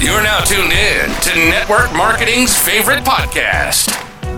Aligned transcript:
You're 0.00 0.22
now 0.22 0.40
tuned 0.40 0.72
in 0.72 1.08
to 1.22 1.34
network 1.48 1.92
marketing's 1.94 2.54
favorite 2.58 3.04
podcast, 3.04 3.86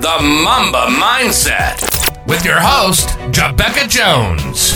The 0.00 0.22
Mamba 0.22 0.86
Mindset, 0.94 2.26
with 2.26 2.44
your 2.44 2.60
host, 2.60 3.08
Jabecca 3.32 3.88
Jones. 3.88 4.74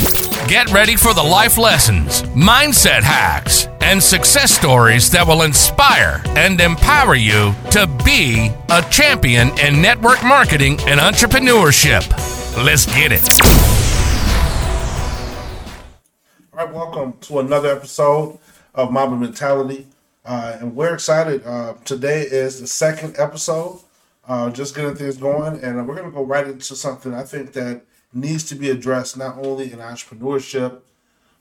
Get 0.48 0.72
ready 0.72 0.96
for 0.96 1.12
the 1.14 1.22
life 1.22 1.58
lessons, 1.58 2.22
mindset 2.22 3.03
hacks, 3.03 3.69
and 3.82 4.03
success 4.03 4.53
stories 4.53 5.11
that 5.11 5.24
will 5.27 5.43
inspire 5.43 6.22
and 6.28 6.60
empower 6.60 7.15
you 7.15 7.54
to 7.71 7.87
be 8.04 8.51
a 8.71 8.83
champion 8.90 9.56
in 9.60 9.81
network 9.81 10.24
marketing 10.24 10.78
and 10.87 10.99
entrepreneurship. 10.99 12.08
Let's 12.65 12.87
get 12.87 13.12
it. 13.12 13.40
All 16.52 16.66
right, 16.66 16.74
welcome 16.74 17.12
to 17.20 17.38
another 17.38 17.77
episode 17.77 18.38
of 18.74 18.91
Mamba 18.91 19.16
Mentality. 19.16 19.87
Uh, 20.30 20.56
and 20.60 20.77
we're 20.77 20.95
excited. 20.95 21.45
Uh, 21.45 21.74
today 21.84 22.20
is 22.20 22.60
the 22.60 22.66
second 22.68 23.16
episode, 23.18 23.80
uh, 24.28 24.48
just 24.48 24.77
getting 24.77 24.95
things 24.95 25.16
going. 25.16 25.59
And 25.60 25.88
we're 25.88 25.96
going 25.96 26.06
to 26.06 26.14
go 26.16 26.23
right 26.23 26.46
into 26.46 26.77
something 26.77 27.12
I 27.12 27.24
think 27.24 27.52
that 27.54 27.82
needs 28.14 28.45
to 28.45 28.54
be 28.54 28.70
addressed 28.70 29.16
not 29.16 29.45
only 29.45 29.73
in 29.73 29.80
entrepreneurship, 29.80 30.82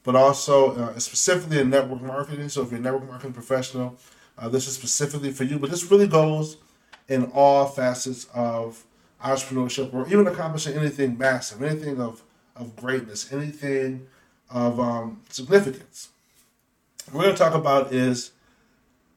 but 0.02 0.16
also 0.16 0.76
uh, 0.76 0.98
specifically 0.98 1.60
in 1.60 1.70
network 1.70 2.02
marketing. 2.02 2.50
So 2.50 2.64
if 2.64 2.72
you're 2.72 2.80
a 2.80 2.82
network 2.82 3.08
marketing 3.08 3.34
professional, 3.34 3.96
uh, 4.40 4.50
this 4.50 4.68
is 4.68 4.74
specifically 4.74 5.32
for 5.34 5.44
you. 5.44 5.60
But 5.60 5.70
this 5.70 5.92
really 5.92 6.08
goes 6.08 6.58
in 7.08 7.26
all 7.26 7.68
facets 7.68 8.26
of 8.34 8.84
entrepreneurship 9.24 9.94
or 9.94 10.08
even 10.08 10.26
accomplishing 10.26 10.76
anything 10.76 11.16
massive, 11.16 11.62
anything 11.62 12.02
of, 12.02 12.24
of 12.56 12.76
greatness, 12.76 13.32
anything 13.32 14.08
of 14.50 14.80
um, 14.80 15.22
significance. 15.30 16.10
What 17.12 17.18
we're 17.18 17.24
going 17.26 17.36
to 17.36 17.40
talk 17.40 17.54
about 17.54 17.94
is 17.94 18.32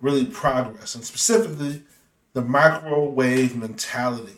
really 0.02 0.27
progress, 0.27 0.95
and 0.95 1.05
specifically 1.05 1.83
the 2.34 2.43
microwave 2.43 3.57
mentality. 3.57 4.37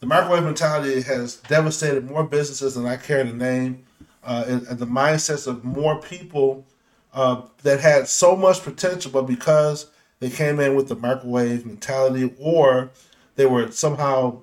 The 0.00 0.06
microwave 0.06 0.44
mentality 0.44 1.02
has 1.02 1.36
devastated 1.36 2.08
more 2.08 2.24
businesses 2.24 2.76
than 2.76 2.86
I 2.86 2.96
care 2.96 3.24
to 3.24 3.32
name, 3.32 3.84
uh, 4.22 4.44
and, 4.46 4.66
and, 4.68 4.78
the 4.78 4.86
mindsets 4.86 5.46
of 5.46 5.64
more 5.64 6.00
people 6.00 6.64
uh, 7.12 7.42
that 7.62 7.80
had 7.80 8.08
so 8.08 8.36
much 8.36 8.62
potential, 8.62 9.10
but 9.10 9.22
because 9.22 9.90
they 10.20 10.30
came 10.30 10.60
in 10.60 10.74
with 10.74 10.88
the 10.88 10.96
microwave 10.96 11.66
mentality, 11.66 12.32
or 12.38 12.90
they 13.36 13.46
were 13.46 13.70
somehow 13.70 14.38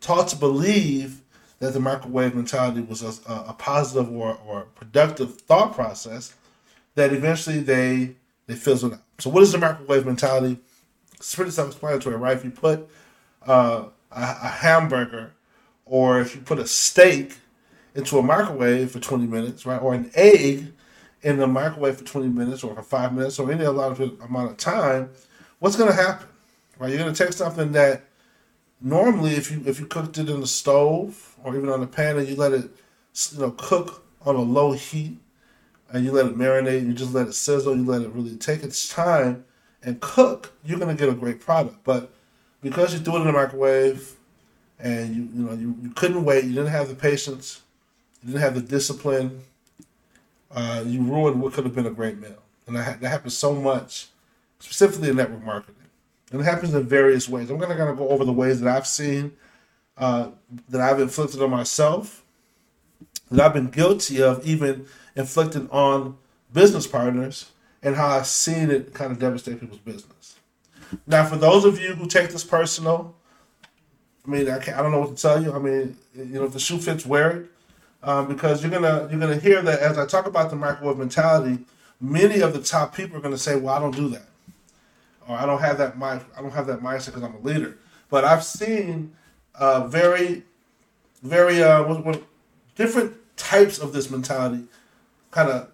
taught 0.00 0.28
to 0.28 0.36
believe 0.36 1.20
that 1.58 1.74
the 1.74 1.80
microwave 1.80 2.34
mentality 2.34 2.80
was 2.80 3.02
a, 3.02 3.32
a 3.48 3.54
positive 3.58 4.10
or, 4.10 4.38
or 4.46 4.62
productive 4.74 5.40
thought 5.42 5.74
process, 5.74 6.34
that 6.94 7.12
eventually 7.12 7.60
they 7.60 8.16
they 8.50 8.56
fizzled 8.56 8.94
out. 8.94 9.02
So 9.18 9.30
what 9.30 9.42
is 9.42 9.52
the 9.52 9.58
microwave 9.58 10.06
mentality? 10.06 10.58
It's 11.14 11.34
pretty 11.34 11.50
self-explanatory, 11.50 12.16
right? 12.16 12.36
If 12.36 12.44
you 12.44 12.50
put 12.50 12.88
uh, 13.46 13.84
a, 14.10 14.20
a 14.20 14.48
hamburger 14.48 15.32
or 15.84 16.20
if 16.20 16.34
you 16.34 16.40
put 16.40 16.58
a 16.58 16.66
steak 16.66 17.38
into 17.94 18.18
a 18.18 18.22
microwave 18.22 18.90
for 18.90 19.00
20 19.00 19.26
minutes, 19.26 19.66
right, 19.66 19.80
or 19.80 19.94
an 19.94 20.10
egg 20.14 20.72
in 21.22 21.38
the 21.38 21.46
microwave 21.46 21.98
for 21.98 22.04
20 22.04 22.28
minutes 22.28 22.64
or 22.64 22.74
for 22.74 22.82
five 22.82 23.12
minutes 23.12 23.38
or 23.38 23.50
any 23.50 23.64
amount 23.64 24.00
of 24.00 24.56
time, 24.56 25.10
what's 25.58 25.76
going 25.76 25.90
to 25.90 25.96
happen? 25.96 26.26
Right, 26.78 26.90
you're 26.90 26.98
going 26.98 27.12
to 27.12 27.24
take 27.24 27.34
something 27.34 27.72
that 27.72 28.04
normally, 28.80 29.32
if 29.32 29.50
you 29.50 29.62
if 29.66 29.78
you 29.78 29.86
cooked 29.86 30.16
it 30.16 30.30
in 30.30 30.40
the 30.40 30.46
stove 30.46 31.36
or 31.44 31.54
even 31.54 31.68
on 31.68 31.80
the 31.80 31.86
pan 31.86 32.16
and 32.16 32.26
you 32.26 32.36
let 32.36 32.52
it, 32.52 32.70
you 33.32 33.40
know, 33.40 33.50
cook 33.50 34.02
on 34.22 34.34
a 34.34 34.40
low 34.40 34.72
heat 34.72 35.18
and 35.92 36.04
you 36.04 36.12
let 36.12 36.26
it 36.26 36.36
marinate, 36.36 36.86
you 36.86 36.92
just 36.92 37.12
let 37.12 37.28
it 37.28 37.34
sizzle, 37.34 37.76
you 37.76 37.84
let 37.84 38.02
it 38.02 38.10
really 38.10 38.36
take 38.36 38.62
its 38.62 38.88
time 38.88 39.44
and 39.82 40.00
cook, 40.00 40.52
you're 40.64 40.78
gonna 40.78 40.94
get 40.94 41.08
a 41.08 41.14
great 41.14 41.40
product. 41.40 41.78
But 41.84 42.12
because 42.62 42.92
you 42.92 43.00
threw 43.00 43.16
it 43.16 43.20
in 43.20 43.26
the 43.26 43.32
microwave 43.32 44.16
and 44.78 45.14
you 45.14 45.28
you 45.34 45.44
know 45.44 45.52
you, 45.52 45.76
you 45.82 45.90
couldn't 45.90 46.24
wait, 46.24 46.44
you 46.44 46.54
didn't 46.54 46.68
have 46.68 46.88
the 46.88 46.94
patience, 46.94 47.62
you 48.22 48.28
didn't 48.28 48.42
have 48.42 48.54
the 48.54 48.62
discipline, 48.62 49.42
uh, 50.50 50.84
you 50.86 51.02
ruined 51.02 51.40
what 51.40 51.52
could 51.52 51.64
have 51.64 51.74
been 51.74 51.86
a 51.86 51.90
great 51.90 52.18
meal. 52.18 52.42
And 52.66 52.76
that, 52.76 53.00
that 53.00 53.08
happens 53.08 53.36
so 53.36 53.54
much, 53.54 54.08
specifically 54.58 55.10
in 55.10 55.16
network 55.16 55.44
marketing. 55.44 55.74
And 56.30 56.40
it 56.40 56.44
happens 56.44 56.74
in 56.74 56.86
various 56.86 57.28
ways. 57.28 57.50
I'm 57.50 57.58
gonna 57.58 57.76
kind 57.76 57.90
of 57.90 57.96
go 57.96 58.08
over 58.08 58.24
the 58.24 58.32
ways 58.32 58.60
that 58.60 58.74
I've 58.74 58.86
seen 58.86 59.32
uh, 59.96 60.30
that 60.68 60.80
I've 60.80 61.00
inflicted 61.00 61.42
on 61.42 61.50
myself, 61.50 62.19
that 63.30 63.40
I've 63.40 63.54
been 63.54 63.68
guilty 63.68 64.22
of 64.22 64.46
even 64.46 64.86
inflicting 65.16 65.68
on 65.70 66.16
business 66.52 66.86
partners 66.86 67.50
and 67.82 67.96
how 67.96 68.08
I've 68.08 68.26
seen 68.26 68.70
it 68.70 68.92
kind 68.92 69.12
of 69.12 69.18
devastate 69.18 69.60
people's 69.60 69.80
business. 69.80 70.36
Now, 71.06 71.24
for 71.24 71.36
those 71.36 71.64
of 71.64 71.80
you 71.80 71.94
who 71.94 72.06
take 72.06 72.30
this 72.30 72.44
personal, 72.44 73.14
I 74.26 74.30
mean, 74.30 74.48
I, 74.48 74.56
I 74.56 74.82
don't 74.82 74.90
know 74.90 75.00
what 75.00 75.16
to 75.16 75.22
tell 75.22 75.42
you. 75.42 75.52
I 75.52 75.58
mean, 75.58 75.96
you 76.14 76.24
know, 76.24 76.44
if 76.44 76.52
the 76.52 76.60
shoe 76.60 76.78
fits, 76.78 77.06
wear 77.06 77.30
it, 77.30 77.50
um, 78.02 78.28
because 78.28 78.62
you're 78.62 78.70
gonna 78.70 79.08
you're 79.10 79.20
gonna 79.20 79.36
hear 79.38 79.62
that 79.62 79.78
as 79.80 79.98
I 79.98 80.06
talk 80.06 80.26
about 80.26 80.50
the 80.50 80.56
microwave 80.56 80.98
mentality. 80.98 81.64
Many 82.00 82.40
of 82.40 82.54
the 82.54 82.60
top 82.60 82.94
people 82.94 83.18
are 83.18 83.20
gonna 83.20 83.38
say, 83.38 83.56
"Well, 83.56 83.74
I 83.74 83.78
don't 83.78 83.94
do 83.94 84.08
that," 84.10 84.26
or 85.28 85.36
"I 85.36 85.46
don't 85.46 85.60
have 85.60 85.78
that 85.78 85.98
mind. 85.98 86.22
I 86.36 86.42
don't 86.42 86.52
have 86.52 86.66
that 86.66 86.80
mindset 86.80 87.06
because 87.06 87.22
I'm 87.22 87.34
a 87.34 87.40
leader." 87.40 87.76
But 88.08 88.24
I've 88.24 88.44
seen 88.44 89.12
uh, 89.54 89.86
very, 89.86 90.44
very 91.22 91.62
uh, 91.62 91.84
what, 91.84 92.04
what, 92.04 92.22
different 92.76 93.14
types 93.36 93.78
of 93.78 93.92
this 93.92 94.10
mentality 94.10 94.64
kind 95.30 95.48
of 95.48 95.70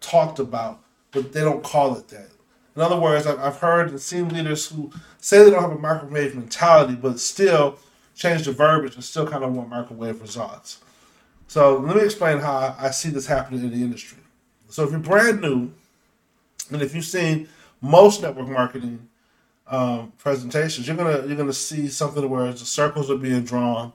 talked 0.00 0.38
about, 0.38 0.80
but 1.10 1.32
they 1.32 1.40
don't 1.40 1.62
call 1.62 1.96
it 1.96 2.08
that. 2.08 2.28
In 2.76 2.82
other 2.82 2.98
words, 2.98 3.26
I've 3.26 3.56
heard 3.56 3.90
and 3.90 4.00
seen 4.00 4.28
leaders 4.28 4.68
who 4.68 4.90
say 5.18 5.44
they 5.44 5.50
don't 5.50 5.62
have 5.62 5.72
a 5.72 5.78
microwave 5.78 6.34
mentality, 6.34 6.94
but 6.94 7.18
still 7.18 7.78
change 8.14 8.44
the 8.44 8.52
verbiage 8.52 8.94
and 8.94 9.04
still 9.04 9.26
kind 9.26 9.44
of 9.44 9.52
want 9.52 9.68
microwave 9.68 10.20
results. 10.20 10.80
So 11.48 11.78
let 11.78 11.96
me 11.96 12.02
explain 12.02 12.38
how 12.38 12.76
I 12.78 12.90
see 12.90 13.10
this 13.10 13.26
happening 13.26 13.60
in 13.60 13.70
the 13.70 13.82
industry. 13.84 14.18
So 14.68 14.84
if 14.84 14.90
you're 14.90 15.00
brand 15.00 15.40
new, 15.40 15.72
and 16.70 16.80
if 16.80 16.94
you've 16.94 17.04
seen 17.04 17.48
most 17.80 18.22
network 18.22 18.48
marketing 18.48 19.08
um, 19.66 20.12
presentations, 20.18 20.86
you're 20.86 20.96
gonna 20.96 21.26
you're 21.26 21.36
gonna 21.36 21.52
see 21.52 21.88
something 21.88 22.28
where 22.30 22.52
the 22.52 22.58
circles 22.58 23.10
are 23.10 23.16
being 23.16 23.42
drawn, 23.42 23.92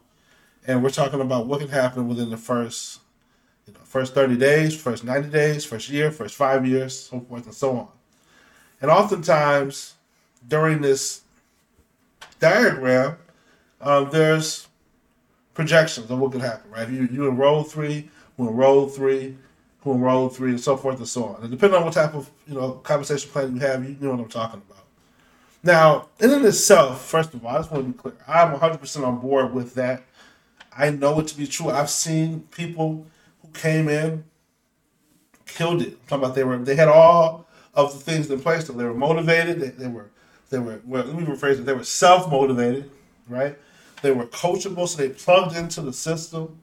and 0.67 0.83
we're 0.83 0.89
talking 0.89 1.21
about 1.21 1.47
what 1.47 1.59
can 1.59 1.69
happen 1.69 2.07
within 2.07 2.29
the 2.29 2.37
first 2.37 2.99
you 3.67 3.73
know, 3.73 3.79
first 3.83 4.13
30 4.13 4.37
days, 4.37 4.79
first 4.79 5.03
90 5.03 5.29
days, 5.29 5.65
first 5.65 5.89
year, 5.89 6.11
first 6.11 6.35
five 6.35 6.65
years, 6.67 6.99
so 6.99 7.19
forth 7.21 7.45
and 7.45 7.53
so 7.53 7.77
on. 7.77 7.87
And 8.81 8.91
oftentimes 8.91 9.95
during 10.47 10.81
this 10.81 11.21
diagram, 12.39 13.17
um, 13.81 14.09
there's 14.11 14.67
projections 15.53 16.11
of 16.11 16.19
what 16.19 16.31
could 16.31 16.41
happen, 16.41 16.69
right? 16.69 16.89
You, 16.89 17.07
you 17.11 17.27
enroll 17.27 17.63
three, 17.63 18.09
who 18.37 18.49
enroll 18.49 18.87
three, 18.87 19.37
who 19.81 19.93
enroll 19.93 20.29
three, 20.29 20.51
and 20.51 20.59
so 20.59 20.77
forth 20.77 20.97
and 20.97 21.07
so 21.07 21.25
on. 21.25 21.41
And 21.41 21.51
depending 21.51 21.77
on 21.77 21.85
what 21.85 21.93
type 21.93 22.13
of 22.13 22.29
you 22.47 22.55
know 22.55 22.71
compensation 22.71 23.29
plan 23.31 23.53
you 23.53 23.61
have, 23.61 23.83
you 23.83 23.97
know 23.99 24.11
what 24.11 24.19
I'm 24.19 24.29
talking 24.29 24.61
about. 24.67 24.83
Now, 25.63 26.09
in 26.19 26.29
and 26.29 26.45
itself, 26.45 27.05
first 27.05 27.33
of 27.33 27.43
all, 27.43 27.55
I 27.55 27.57
just 27.57 27.71
want 27.71 27.85
to 27.85 27.91
be 27.91 27.97
clear. 27.97 28.13
I'm 28.27 28.55
100% 28.55 29.07
on 29.07 29.19
board 29.19 29.53
with 29.53 29.73
that. 29.75 30.03
I 30.77 30.89
know 30.89 31.19
it 31.19 31.27
to 31.27 31.37
be 31.37 31.47
true. 31.47 31.69
I've 31.69 31.89
seen 31.89 32.41
people 32.51 33.05
who 33.41 33.47
came 33.53 33.87
in, 33.87 34.25
killed 35.45 35.81
it. 35.81 35.93
I'm 35.93 36.07
talking 36.07 36.23
about 36.23 36.35
they 36.35 36.43
were 36.43 36.57
they 36.57 36.75
had 36.75 36.87
all 36.87 37.47
of 37.73 37.93
the 37.93 37.99
things 37.99 38.29
in 38.29 38.39
place. 38.39 38.67
They 38.67 38.83
were 38.83 38.93
motivated. 38.93 39.59
They, 39.59 39.69
they 39.69 39.87
were 39.87 40.09
they 40.49 40.59
were 40.59 40.81
well, 40.85 41.05
let 41.05 41.15
me 41.15 41.23
rephrase 41.23 41.59
it. 41.59 41.65
They 41.65 41.73
were 41.73 41.83
self 41.83 42.29
motivated, 42.29 42.89
right? 43.27 43.57
They 44.01 44.11
were 44.11 44.25
coachable, 44.27 44.87
so 44.87 44.97
they 44.97 45.09
plugged 45.09 45.55
into 45.55 45.81
the 45.81 45.93
system, 45.93 46.59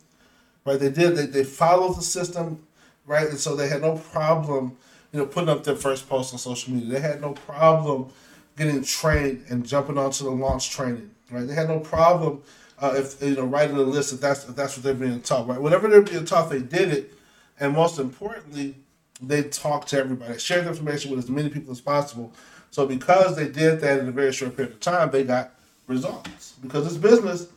right? 0.66 0.78
They 0.78 0.90
did 0.90 1.16
they, 1.16 1.26
they 1.26 1.44
followed 1.44 1.96
the 1.96 2.02
system, 2.02 2.62
right? 3.06 3.28
And 3.28 3.38
so 3.38 3.56
they 3.56 3.68
had 3.68 3.80
no 3.80 3.96
problem, 3.96 4.76
you 5.12 5.20
know, 5.20 5.26
putting 5.26 5.48
up 5.48 5.64
their 5.64 5.76
first 5.76 6.08
post 6.08 6.32
on 6.32 6.38
social 6.38 6.74
media. 6.74 6.90
They 6.90 7.00
had 7.00 7.20
no 7.20 7.32
problem 7.32 8.10
getting 8.56 8.84
trained 8.84 9.44
and 9.48 9.66
jumping 9.66 9.96
onto 9.96 10.24
the 10.24 10.30
launch 10.30 10.70
training, 10.70 11.10
right? 11.30 11.46
They 11.46 11.54
had 11.54 11.68
no 11.68 11.80
problem 11.80 12.42
uh, 12.82 12.94
if 12.96 13.22
you 13.22 13.36
know 13.36 13.44
writing 13.44 13.76
a 13.76 13.80
list 13.80 14.12
if 14.12 14.20
that's 14.20 14.46
if 14.48 14.56
that's 14.56 14.76
what 14.76 14.82
they're 14.82 14.94
being 14.94 15.22
taught, 15.22 15.46
right? 15.46 15.60
Whatever 15.60 15.88
they're 15.88 16.02
being 16.02 16.24
taught, 16.24 16.50
they 16.50 16.60
did 16.60 16.92
it, 16.92 17.14
and 17.60 17.72
most 17.72 17.98
importantly, 17.98 18.74
they 19.22 19.44
talked 19.44 19.88
to 19.88 19.98
everybody, 19.98 20.36
shared 20.38 20.66
information 20.66 21.10
with 21.10 21.20
as 21.20 21.30
many 21.30 21.48
people 21.48 21.70
as 21.70 21.80
possible. 21.80 22.32
So 22.72 22.86
because 22.86 23.36
they 23.36 23.48
did 23.48 23.80
that 23.80 24.00
in 24.00 24.08
a 24.08 24.12
very 24.12 24.32
short 24.32 24.56
period 24.56 24.74
of 24.74 24.80
time, 24.80 25.10
they 25.10 25.22
got 25.22 25.52
results. 25.86 26.54
Because 26.60 26.84
this 26.84 26.96
business, 26.96 27.48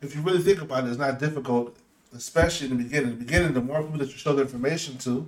if 0.00 0.14
you 0.14 0.22
really 0.22 0.42
think 0.42 0.62
about 0.62 0.84
it, 0.84 0.90
is 0.90 0.98
not 0.98 1.18
difficult, 1.18 1.76
especially 2.14 2.70
in 2.70 2.76
the 2.76 2.84
beginning. 2.84 3.12
In 3.12 3.18
the 3.18 3.24
beginning, 3.24 3.52
the 3.54 3.60
more 3.60 3.82
people 3.82 3.98
that 3.98 4.10
you 4.10 4.16
show 4.16 4.34
the 4.34 4.42
information 4.42 4.96
to, 4.98 5.26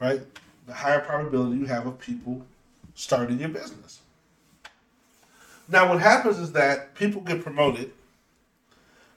right, 0.00 0.20
the 0.66 0.72
higher 0.72 1.00
probability 1.00 1.58
you 1.58 1.66
have 1.66 1.86
of 1.86 1.98
people 1.98 2.46
starting 2.94 3.40
your 3.40 3.48
business. 3.48 4.00
Now, 5.68 5.90
what 5.90 6.00
happens 6.00 6.38
is 6.38 6.52
that 6.52 6.94
people 6.94 7.20
get 7.20 7.42
promoted 7.42 7.92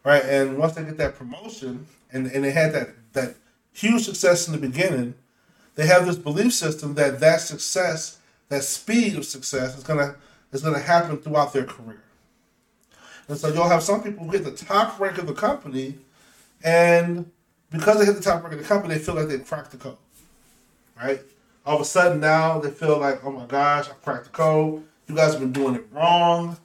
right? 0.03 0.23
And 0.23 0.57
once 0.57 0.73
they 0.73 0.83
get 0.83 0.97
that 0.97 1.15
promotion, 1.15 1.87
and, 2.11 2.27
and 2.27 2.43
they 2.43 2.51
had 2.51 2.73
that 2.73 2.89
that 3.13 3.35
huge 3.73 4.05
success 4.05 4.47
in 4.47 4.53
the 4.53 4.59
beginning, 4.59 5.15
they 5.75 5.87
have 5.87 6.05
this 6.05 6.17
belief 6.17 6.53
system 6.53 6.95
that 6.95 7.19
that 7.19 7.41
success 7.41 8.19
that 8.49 8.63
speed 8.63 9.15
of 9.15 9.25
success 9.25 9.77
is 9.77 9.83
gonna 9.83 10.15
is 10.51 10.61
gonna 10.61 10.79
happen 10.79 11.17
throughout 11.17 11.53
their 11.53 11.65
career. 11.65 12.01
And 13.27 13.37
so 13.37 13.47
you'll 13.47 13.69
have 13.69 13.83
some 13.83 14.03
people 14.03 14.25
who 14.25 14.31
get 14.31 14.43
the 14.43 14.51
top 14.51 14.99
rank 14.99 15.17
of 15.17 15.27
the 15.27 15.33
company, 15.33 15.95
and 16.63 17.31
because 17.69 17.99
they 17.99 18.05
hit 18.05 18.15
the 18.15 18.21
top 18.21 18.43
rank 18.43 18.53
of 18.53 18.59
the 18.59 18.67
company, 18.67 18.95
they 18.95 18.99
feel 18.99 19.15
like 19.15 19.27
they've 19.27 19.45
cracked 19.45 19.71
the 19.71 19.77
code. 19.77 19.97
Right? 21.01 21.21
All 21.65 21.75
of 21.75 21.81
a 21.81 21.85
sudden 21.85 22.19
now 22.19 22.59
they 22.59 22.71
feel 22.71 22.99
like, 22.99 23.23
oh 23.23 23.31
my 23.31 23.45
gosh, 23.45 23.87
I 23.89 23.93
cracked 24.03 24.25
the 24.25 24.31
code. 24.31 24.83
You 25.07 25.15
guys 25.15 25.31
have 25.31 25.41
been 25.41 25.51
doing 25.51 25.75
it 25.75 25.85
wrong. 25.91 26.57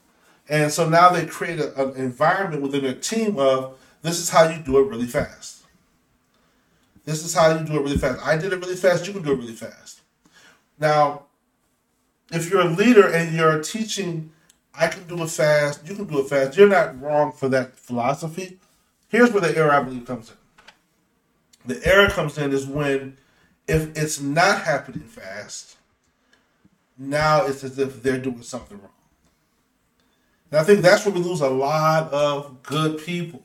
And 0.48 0.70
so 0.70 0.88
now 0.88 1.10
they 1.10 1.26
create 1.26 1.58
a, 1.58 1.90
an 1.90 1.96
environment 1.96 2.62
within 2.62 2.84
their 2.84 2.94
team 2.94 3.38
of 3.38 3.78
this 4.02 4.19
is 4.19 4.31
how 4.31 4.48
you 4.48 4.60
do 4.62 4.78
it 4.78 4.88
really 4.88 5.06
fast. 5.06 5.64
This 7.04 7.25
is 7.25 7.34
how 7.34 7.56
you 7.56 7.64
do 7.64 7.76
it 7.76 7.82
really 7.82 7.98
fast. 7.98 8.25
I 8.25 8.37
did 8.37 8.52
it 8.52 8.60
really 8.60 8.76
fast, 8.76 9.06
you 9.06 9.12
can 9.12 9.22
do 9.22 9.32
it 9.32 9.38
really 9.38 9.52
fast. 9.52 10.00
Now, 10.78 11.25
if 12.32 12.50
you're 12.50 12.60
a 12.60 12.70
leader 12.70 13.06
and 13.06 13.34
you're 13.34 13.62
teaching, 13.62 14.32
I 14.75 14.88
can 14.88 15.06
do 15.06 15.22
it 15.22 15.31
fast, 15.31 15.87
you 15.88 15.94
can 15.94 16.04
do 16.06 16.20
it 16.20 16.28
fast, 16.28 16.56
you're 16.56 16.69
not 16.69 17.00
wrong 17.00 17.32
for 17.32 17.49
that 17.49 17.78
philosophy. 17.78 18.58
Here's 19.08 19.32
where 19.32 19.40
the 19.40 19.56
error 19.56 19.72
I 19.72 19.82
believe 19.82 20.04
comes 20.04 20.31
in. 20.31 20.37
The 21.75 21.87
error 21.87 22.08
comes 22.08 22.38
in 22.38 22.52
is 22.52 22.66
when, 22.66 23.16
if 23.66 23.96
it's 23.96 24.20
not 24.20 24.62
happening 24.62 25.06
fast, 25.06 25.76
now 26.99 27.46
it's 27.46 27.64
as 27.64 27.78
if 27.78 28.02
they're 28.02 28.19
doing 28.19 28.42
something 28.42 28.78
wrong. 28.81 28.90
And 30.50 30.60
I 30.60 30.64
think 30.64 30.81
that's 30.81 31.04
where 31.04 31.14
we 31.14 31.20
lose 31.20 31.40
a 31.40 31.50
lot 31.50 32.12
of 32.12 32.62
good 32.62 32.98
people, 32.98 33.43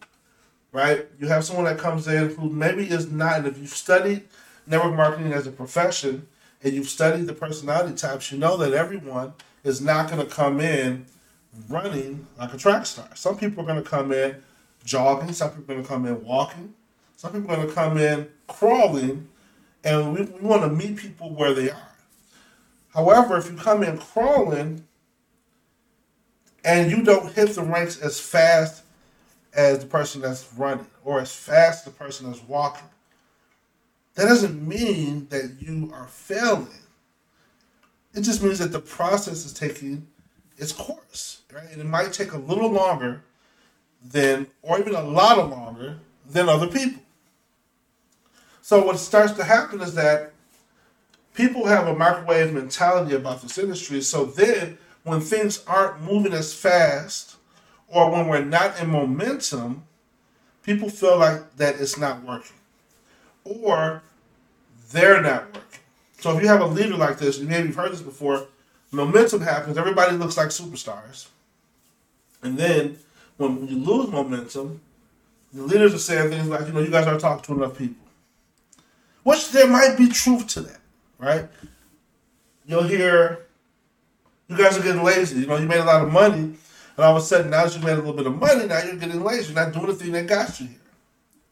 right? 0.71 1.07
You 1.19 1.27
have 1.27 1.43
someone 1.43 1.65
that 1.65 1.79
comes 1.79 2.07
in 2.07 2.35
who 2.35 2.49
maybe 2.49 2.89
is 2.89 3.11
not, 3.11 3.39
and 3.39 3.47
if 3.47 3.57
you've 3.57 3.69
studied 3.69 4.23
network 4.67 4.95
marketing 4.95 5.33
as 5.33 5.47
a 5.47 5.51
profession 5.51 6.27
and 6.63 6.73
you've 6.73 6.89
studied 6.89 7.25
the 7.25 7.33
personality 7.33 7.95
types, 7.95 8.31
you 8.31 8.37
know 8.37 8.55
that 8.57 8.73
everyone 8.73 9.33
is 9.63 9.81
not 9.81 10.09
going 10.09 10.25
to 10.25 10.31
come 10.31 10.59
in 10.59 11.05
running 11.69 12.27
like 12.37 12.53
a 12.53 12.57
track 12.57 12.85
star. 12.85 13.07
Some 13.15 13.37
people 13.37 13.63
are 13.63 13.67
going 13.67 13.83
to 13.83 13.89
come 13.89 14.11
in 14.11 14.35
jogging, 14.85 15.33
some 15.33 15.51
people 15.51 15.71
are 15.71 15.75
going 15.75 15.83
to 15.83 15.89
come 15.89 16.05
in 16.05 16.23
walking, 16.23 16.73
some 17.17 17.31
people 17.33 17.51
are 17.51 17.55
going 17.57 17.67
to 17.67 17.73
come 17.73 17.97
in 17.97 18.27
crawling, 18.47 19.27
and 19.83 20.13
we, 20.13 20.21
we 20.23 20.47
want 20.47 20.61
to 20.61 20.69
meet 20.69 20.97
people 20.97 21.31
where 21.31 21.53
they 21.53 21.71
are. 21.71 21.91
However, 22.93 23.37
if 23.37 23.49
you 23.49 23.57
come 23.57 23.83
in 23.83 23.97
crawling, 23.97 24.85
and 26.63 26.91
you 26.91 27.03
don't 27.03 27.33
hit 27.33 27.49
the 27.49 27.63
ranks 27.63 27.99
as 27.99 28.19
fast 28.19 28.83
as 29.53 29.79
the 29.79 29.85
person 29.85 30.21
that's 30.21 30.51
running 30.53 30.85
or 31.03 31.19
as 31.19 31.33
fast 31.33 31.79
as 31.79 31.93
the 31.93 31.97
person 31.97 32.27
that's 32.27 32.43
walking, 32.43 32.87
that 34.15 34.25
doesn't 34.25 34.67
mean 34.67 35.27
that 35.29 35.57
you 35.59 35.91
are 35.93 36.07
failing. 36.07 36.67
It 38.13 38.21
just 38.21 38.43
means 38.43 38.59
that 38.59 38.71
the 38.71 38.79
process 38.79 39.45
is 39.45 39.53
taking 39.53 40.07
its 40.57 40.71
course, 40.71 41.41
right? 41.53 41.69
And 41.71 41.81
it 41.81 41.87
might 41.87 42.13
take 42.13 42.33
a 42.33 42.37
little 42.37 42.69
longer 42.69 43.23
than, 44.03 44.47
or 44.61 44.79
even 44.79 44.95
a 44.95 45.01
lot 45.01 45.39
of 45.39 45.49
longer 45.49 45.97
than 46.29 46.49
other 46.49 46.67
people. 46.67 47.01
So 48.61 48.83
what 48.85 48.99
starts 48.99 49.33
to 49.33 49.43
happen 49.43 49.81
is 49.81 49.95
that 49.95 50.33
people 51.33 51.65
have 51.65 51.87
a 51.87 51.95
microwave 51.95 52.53
mentality 52.53 53.15
about 53.15 53.41
this 53.41 53.57
industry. 53.57 54.01
So 54.01 54.25
then 54.25 54.77
when 55.03 55.19
things 55.19 55.63
aren't 55.67 56.01
moving 56.01 56.33
as 56.33 56.53
fast 56.53 57.35
or 57.87 58.11
when 58.11 58.27
we're 58.27 58.43
not 58.43 58.79
in 58.79 58.89
momentum, 58.89 59.83
people 60.63 60.89
feel 60.89 61.17
like 61.17 61.55
that 61.57 61.79
it's 61.79 61.97
not 61.97 62.23
working 62.23 62.57
or 63.43 64.03
they're 64.91 65.21
not 65.21 65.45
working. 65.47 65.79
So 66.19 66.35
if 66.35 66.41
you 66.41 66.47
have 66.47 66.61
a 66.61 66.67
leader 66.67 66.95
like 66.95 67.17
this, 67.17 67.39
and 67.39 67.49
maybe 67.49 67.67
you've 67.67 67.75
heard 67.75 67.91
this 67.91 68.01
before, 68.01 68.45
momentum 68.91 69.41
happens, 69.41 69.77
everybody 69.77 70.15
looks 70.15 70.37
like 70.37 70.49
superstars. 70.49 71.27
And 72.43 72.57
then 72.57 72.99
when 73.37 73.67
you 73.67 73.77
lose 73.77 74.09
momentum, 74.09 74.81
the 75.53 75.63
leaders 75.63 75.93
are 75.93 75.99
saying 75.99 76.29
things 76.29 76.47
like, 76.47 76.67
you 76.67 76.73
know, 76.73 76.79
you 76.79 76.91
guys 76.91 77.07
aren't 77.07 77.21
talking 77.21 77.43
to 77.43 77.61
enough 77.61 77.77
people. 77.77 78.05
Which 79.23 79.51
there 79.51 79.67
might 79.67 79.97
be 79.97 80.07
truth 80.07 80.47
to 80.49 80.61
that, 80.61 80.79
right? 81.17 81.47
You'll 82.65 82.83
hear 82.83 83.45
you 84.51 84.57
guys 84.57 84.77
are 84.77 84.83
getting 84.83 85.03
lazy. 85.03 85.39
You 85.39 85.47
know, 85.47 85.55
you 85.55 85.65
made 85.65 85.79
a 85.79 85.85
lot 85.85 86.03
of 86.03 86.11
money, 86.11 86.35
and 86.35 86.57
all 86.97 87.15
of 87.15 87.23
a 87.23 87.25
sudden, 87.25 87.49
now 87.51 87.63
that 87.63 87.73
you 87.73 87.81
made 87.81 87.93
a 87.93 87.95
little 87.95 88.13
bit 88.13 88.27
of 88.27 88.35
money, 88.35 88.67
now 88.67 88.83
you're 88.83 88.97
getting 88.97 89.23
lazy. 89.23 89.53
You're 89.53 89.63
not 89.63 89.73
doing 89.73 89.87
the 89.87 89.93
thing 89.93 90.11
that 90.11 90.27
got 90.27 90.59
you 90.59 90.67
here. 90.67 90.77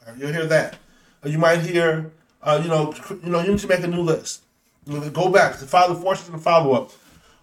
Right, 0.05 0.17
you'll 0.17 0.33
hear 0.33 0.45
that. 0.47 0.75
Or 1.23 1.29
you 1.29 1.37
might 1.37 1.61
hear, 1.61 2.11
uh, 2.43 2.59
you 2.61 2.69
know, 2.69 2.93
you 3.23 3.29
know, 3.29 3.39
you 3.39 3.51
need 3.51 3.59
to 3.59 3.67
make 3.67 3.83
a 3.83 3.87
new 3.87 4.01
list. 4.01 4.43
Go 5.13 5.29
back 5.29 5.57
to 5.59 5.65
follow 5.65 5.95
forces 5.95 6.27
and 6.29 6.41
follow 6.41 6.73
up. 6.73 6.91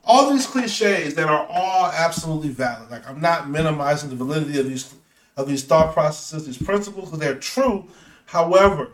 All 0.04 0.30
these 0.30 0.46
cliches 0.46 1.14
that 1.14 1.28
are 1.28 1.46
all 1.48 1.86
absolutely 1.86 2.50
valid. 2.50 2.90
Like 2.90 3.08
I'm 3.08 3.20
not 3.20 3.48
minimizing 3.48 4.10
the 4.10 4.16
validity 4.16 4.58
of 4.58 4.68
these 4.68 4.94
of 5.36 5.48
these 5.48 5.64
thought 5.64 5.92
processes, 5.92 6.46
these 6.46 6.62
principles, 6.62 7.06
because 7.06 7.20
they're 7.20 7.34
true. 7.34 7.86
However, 8.26 8.90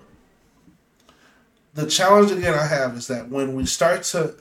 the 1.75 1.87
challenge 1.87 2.31
again 2.31 2.55
I 2.55 2.67
have 2.67 2.97
is 2.97 3.07
that 3.09 3.29
when 3.29 3.55
we 3.55 3.67
start 3.67 4.03
to 4.05 4.35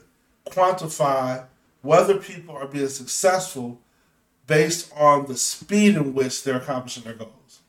quantify 0.48 1.46
whether 1.82 2.18
people 2.18 2.56
are 2.56 2.68
being 2.68 2.88
successful 2.88 3.82
based 4.48 4.92
on 4.96 5.26
the 5.26 5.38
speed 5.38 5.96
in 5.96 6.14
which 6.14 6.44
they're 6.44 6.58
accomplishing 6.58 7.04
their 7.04 7.14
goals. 7.14 7.62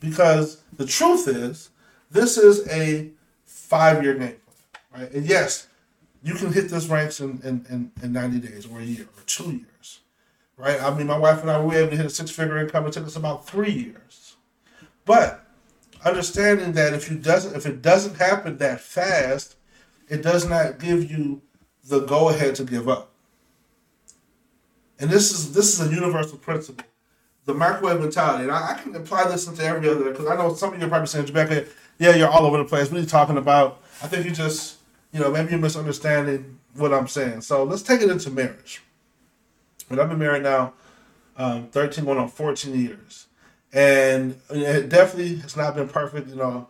Because 0.00 0.62
the 0.72 0.86
truth 0.86 1.26
is, 1.26 1.70
this 2.10 2.38
is 2.38 2.66
a 2.68 3.10
five 3.44 4.02
year 4.02 4.14
game 4.14 4.36
plan, 4.46 5.02
right? 5.02 5.12
And 5.12 5.26
yes, 5.26 5.66
you 6.22 6.34
can 6.34 6.52
hit 6.52 6.68
this 6.68 6.86
ranks 6.86 7.20
in, 7.20 7.40
in, 7.42 7.66
in, 7.68 7.92
in 8.02 8.12
90 8.12 8.40
days 8.40 8.66
or 8.66 8.80
a 8.80 8.84
year 8.84 9.04
or 9.16 9.22
two 9.26 9.50
years, 9.50 10.00
right? 10.56 10.80
I 10.80 10.94
mean, 10.94 11.06
my 11.06 11.18
wife 11.18 11.40
and 11.40 11.50
I 11.50 11.60
were 11.60 11.74
able 11.74 11.90
to 11.90 11.96
hit 11.96 12.06
a 12.06 12.10
six 12.10 12.30
figure 12.30 12.58
income. 12.58 12.86
It 12.86 12.92
took 12.92 13.06
us 13.06 13.16
about 13.16 13.46
three 13.46 13.72
years. 13.72 14.36
But 15.04 15.44
understanding 16.04 16.72
that 16.72 16.94
if 16.94 17.10
you 17.10 17.16
doesn't 17.16 17.56
if 17.56 17.66
it 17.66 17.82
doesn't 17.82 18.16
happen 18.16 18.58
that 18.58 18.80
fast, 18.80 19.56
it 20.08 20.22
does 20.22 20.48
not 20.48 20.78
give 20.78 21.10
you 21.10 21.42
the 21.84 22.00
go 22.00 22.28
ahead 22.28 22.54
to 22.56 22.64
give 22.64 22.88
up. 22.88 23.12
And 24.98 25.10
this 25.10 25.32
is 25.32 25.52
this 25.52 25.78
is 25.78 25.86
a 25.86 25.94
universal 25.94 26.38
principle. 26.38 26.84
The 27.44 27.54
microwave 27.54 28.00
mentality. 28.00 28.44
And 28.44 28.52
I, 28.52 28.72
I 28.72 28.74
can 28.74 28.94
apply 28.94 29.28
this 29.28 29.46
into 29.46 29.64
every 29.64 29.88
other 29.88 30.10
because 30.10 30.26
I 30.26 30.36
know 30.36 30.54
some 30.54 30.74
of 30.74 30.80
you 30.80 30.86
are 30.86 30.88
probably 30.88 31.06
saying, 31.06 31.26
Jabecca, 31.26 31.66
yeah, 31.98 32.14
you're 32.14 32.28
all 32.28 32.44
over 32.44 32.58
the 32.58 32.64
place. 32.64 32.90
What 32.90 32.98
are 32.98 33.00
you 33.00 33.06
talking 33.06 33.38
about? 33.38 33.80
I 34.02 34.06
think 34.06 34.26
you 34.26 34.32
just, 34.32 34.78
you 35.12 35.20
know, 35.20 35.30
maybe 35.30 35.50
you're 35.50 35.58
misunderstanding 35.58 36.58
what 36.74 36.92
I'm 36.92 37.08
saying. 37.08 37.40
So 37.40 37.64
let's 37.64 37.82
take 37.82 38.02
it 38.02 38.10
into 38.10 38.30
marriage. 38.30 38.82
But 39.88 39.98
I've 39.98 40.08
been 40.08 40.18
married 40.18 40.42
now 40.42 40.74
um, 41.38 41.68
13 41.68 42.04
going 42.04 42.18
on 42.18 42.28
14 42.28 42.78
years. 42.78 43.26
And 43.72 44.40
it 44.50 44.88
definitely 44.88 45.36
has 45.36 45.56
not 45.56 45.74
been 45.74 45.88
perfect. 45.88 46.28
You 46.28 46.36
know, 46.36 46.68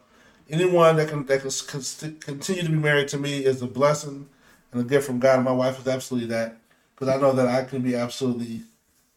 anyone 0.50 0.96
that 0.96 1.08
can 1.08 1.26
that 1.26 1.40
can 1.40 2.16
continue 2.20 2.62
to 2.62 2.68
be 2.68 2.76
married 2.76 3.08
to 3.08 3.18
me 3.18 3.44
is 3.44 3.62
a 3.62 3.66
blessing 3.66 4.28
and 4.72 4.80
a 4.80 4.84
gift 4.84 5.06
from 5.06 5.18
God. 5.18 5.44
My 5.44 5.52
wife 5.52 5.80
is 5.80 5.86
absolutely 5.86 6.28
that 6.30 6.56
because 6.98 7.14
I 7.14 7.20
know 7.20 7.32
that 7.32 7.46
I 7.46 7.62
can 7.62 7.82
be 7.82 7.94
absolutely 7.94 8.62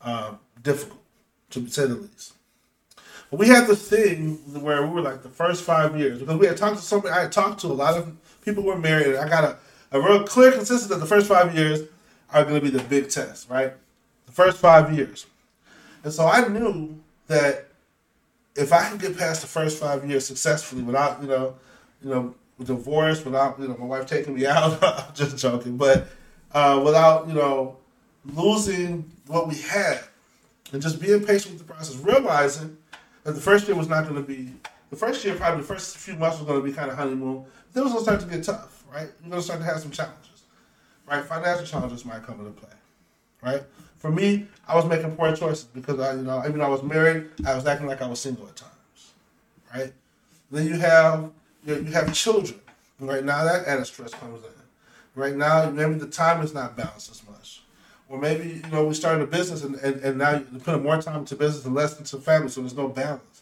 uh, 0.01 0.35
difficult, 0.61 1.00
to 1.51 1.67
say 1.67 1.88
the 1.88 1.95
least. 1.95 2.33
But 3.31 3.39
we 3.39 3.47
had 3.47 3.65
the 3.65 3.75
thing 3.75 4.35
where 4.61 4.85
we 4.85 4.89
were 4.89 5.01
like 5.01 5.23
the 5.23 5.29
first 5.29 5.63
five 5.63 5.97
years 5.97 6.19
because 6.19 6.38
we 6.38 6.45
had 6.45 6.57
talked 6.57 6.77
to 6.77 6.83
somebody. 6.83 7.13
I 7.13 7.21
had 7.21 7.31
talked 7.31 7.61
to 7.61 7.67
a 7.67 7.73
lot 7.73 7.97
of 7.97 8.15
people 8.43 8.61
who 8.61 8.69
were 8.69 8.77
married, 8.77 9.07
and 9.07 9.17
I 9.17 9.27
got 9.27 9.43
a, 9.43 9.57
a 9.97 10.00
real 10.00 10.23
clear 10.23 10.51
consensus 10.51 10.88
that 10.88 11.00
the 11.00 11.05
first 11.07 11.27
five 11.27 11.55
years 11.55 11.88
are 12.31 12.43
going 12.43 12.55
to 12.55 12.61
be 12.61 12.69
the 12.69 12.83
big 12.83 13.09
test, 13.09 13.50
right? 13.50 13.73
The 14.27 14.31
first 14.31 14.57
five 14.59 14.93
years, 14.95 15.25
and 16.03 16.13
so 16.13 16.27
I 16.27 16.47
knew 16.47 17.00
that 17.27 17.67
if 18.55 18.71
I 18.73 18.89
can 18.89 18.97
get 18.97 19.17
past 19.17 19.41
the 19.41 19.47
first 19.47 19.79
five 19.79 20.07
years 20.07 20.27
successfully 20.27 20.83
without, 20.83 21.21
you 21.21 21.27
know, 21.27 21.55
you 22.03 22.09
know, 22.09 22.35
divorce, 22.63 23.25
without, 23.25 23.59
you 23.59 23.67
know, 23.67 23.77
my 23.77 23.85
wife 23.85 24.05
taking 24.05 24.35
me 24.35 24.45
out, 24.45 24.83
I'm 24.83 25.15
just 25.15 25.38
joking, 25.38 25.77
but 25.77 26.07
uh, 26.53 26.81
without 26.84 27.27
you 27.27 27.34
know 27.34 27.77
losing 28.25 29.10
what 29.27 29.48
we 29.48 29.55
had, 29.55 30.00
and 30.72 30.81
just 30.81 31.01
being 31.01 31.24
patient 31.24 31.53
with 31.55 31.67
the 31.67 31.74
process, 31.74 31.96
realizing 31.98 32.77
that 33.24 33.34
the 33.34 33.41
first 33.41 33.67
year 33.67 33.75
was 33.75 33.88
not 33.88 34.03
going 34.03 34.15
to 34.15 34.22
be 34.22 34.51
the 34.89 34.96
first 34.96 35.24
year. 35.24 35.36
Probably 35.36 35.62
the 35.62 35.67
first 35.67 35.98
few 35.98 36.15
months 36.15 36.38
was 36.39 36.48
going 36.48 36.62
to 36.62 36.65
be 36.65 36.74
kind 36.74 36.89
of 36.91 36.98
honeymoon. 36.98 37.46
Then 37.74 37.81
it 37.81 37.86
was 37.86 37.93
going 37.93 38.05
to 38.05 38.12
start 38.12 38.22
to 38.22 38.36
get 38.36 38.43
tough, 38.43 38.84
right? 38.91 39.10
You're 39.22 39.29
going 39.29 39.41
to 39.41 39.41
start 39.41 39.60
to 39.60 39.65
have 39.65 39.79
some 39.79 39.91
challenges, 39.91 40.43
right? 41.08 41.24
Financial 41.24 41.65
challenges 41.65 42.05
might 42.05 42.24
come 42.24 42.39
into 42.39 42.51
play, 42.51 42.70
right? 43.41 43.63
For 43.98 44.12
me, 44.12 44.48
I 44.67 44.75
was 44.75 44.86
making 44.86 45.15
poor 45.15 45.36
choices 45.36 45.65
because 45.65 46.00
I, 46.00 46.15
you 46.15 46.24
know, 46.24 46.41
even 46.46 46.58
though 46.58 46.65
I 46.65 46.70
was 46.70 46.84
married, 46.84 47.29
I 47.46 47.55
was 47.55 47.65
acting 47.65 47.88
like 47.88 48.01
I 48.01 48.08
was 48.08 48.20
single 48.20 48.48
at 48.48 48.55
times, 48.55 49.13
right? 49.74 49.93
Then 50.50 50.67
you 50.67 50.77
have 50.79 51.31
you 51.65 51.84
have 51.86 52.12
children, 52.13 52.60
right? 53.00 53.24
Now 53.24 53.43
that 53.43 53.67
added 53.67 53.86
stress 53.86 54.12
comes 54.13 54.43
in 54.43 54.61
Right 55.15 55.36
now, 55.36 55.70
maybe 55.70 55.96
the 55.96 56.08
time 56.08 56.41
is 56.41 56.53
not 56.53 56.77
balanced 56.77 57.12
as 57.12 57.27
much. 57.27 57.63
Or 58.08 58.20
maybe, 58.20 58.62
you 58.63 58.72
know, 58.72 58.86
we 58.86 58.94
started 58.94 59.24
a 59.24 59.27
business 59.27 59.63
and, 59.63 59.75
and, 59.75 60.01
and 60.01 60.18
now 60.18 60.32
you're 60.32 60.60
putting 60.60 60.84
more 60.84 61.01
time 61.01 61.20
into 61.20 61.36
business 61.36 61.65
and 61.65 61.74
less 61.74 61.98
into 61.98 62.18
family, 62.18 62.50
so 62.50 62.62
there's 62.62 62.75
no 62.75 62.88
balance. 62.88 63.41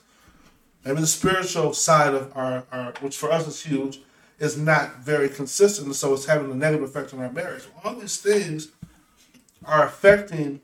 Maybe 0.85 1.01
the 1.01 1.07
spiritual 1.07 1.73
side 1.73 2.13
of 2.13 2.31
our, 2.35 2.65
our 2.71 2.93
which 3.01 3.17
for 3.17 3.31
us 3.31 3.47
is 3.47 3.63
huge, 3.63 4.01
is 4.39 4.57
not 4.57 4.99
very 4.99 5.27
consistent, 5.27 5.93
so 5.95 6.13
it's 6.13 6.25
having 6.25 6.51
a 6.51 6.55
negative 6.55 6.87
effect 6.87 7.13
on 7.13 7.19
our 7.19 7.31
marriage. 7.31 7.63
All 7.83 7.95
these 7.95 8.17
things 8.17 8.69
are 9.65 9.85
affecting 9.85 10.61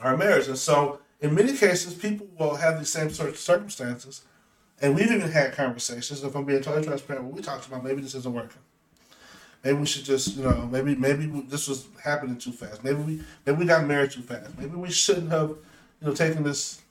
our 0.00 0.16
marriage, 0.16 0.48
and 0.48 0.58
so 0.58 1.00
in 1.20 1.34
many 1.34 1.56
cases, 1.56 1.94
people 1.94 2.26
will 2.38 2.56
have 2.56 2.78
these 2.78 2.90
same 2.90 3.10
sort 3.10 3.28
of 3.28 3.38
circumstances, 3.38 4.22
and 4.80 4.94
we've 4.94 5.10
even 5.10 5.30
had 5.30 5.54
conversations. 5.54 6.22
If 6.22 6.34
I'm 6.34 6.44
being 6.44 6.62
totally 6.62 6.84
transparent, 6.84 7.32
we 7.32 7.42
talked 7.42 7.66
about 7.66 7.82
maybe 7.82 8.02
this 8.02 8.14
isn't 8.14 8.32
working. 8.32 8.60
Maybe 9.66 9.80
we 9.80 9.86
should 9.86 10.04
just, 10.04 10.36
you 10.36 10.44
know, 10.44 10.68
maybe 10.70 10.94
maybe 10.94 11.26
this 11.48 11.66
was 11.66 11.88
happening 12.00 12.38
too 12.38 12.52
fast. 12.52 12.84
Maybe 12.84 13.02
we 13.02 13.20
maybe 13.44 13.58
we 13.58 13.64
got 13.64 13.84
married 13.84 14.12
too 14.12 14.22
fast. 14.22 14.56
Maybe 14.56 14.76
we 14.76 14.92
shouldn't 14.92 15.32
have, 15.32 15.48
you 15.48 16.06
know, 16.06 16.14
taken 16.14 16.44
this, 16.44 16.82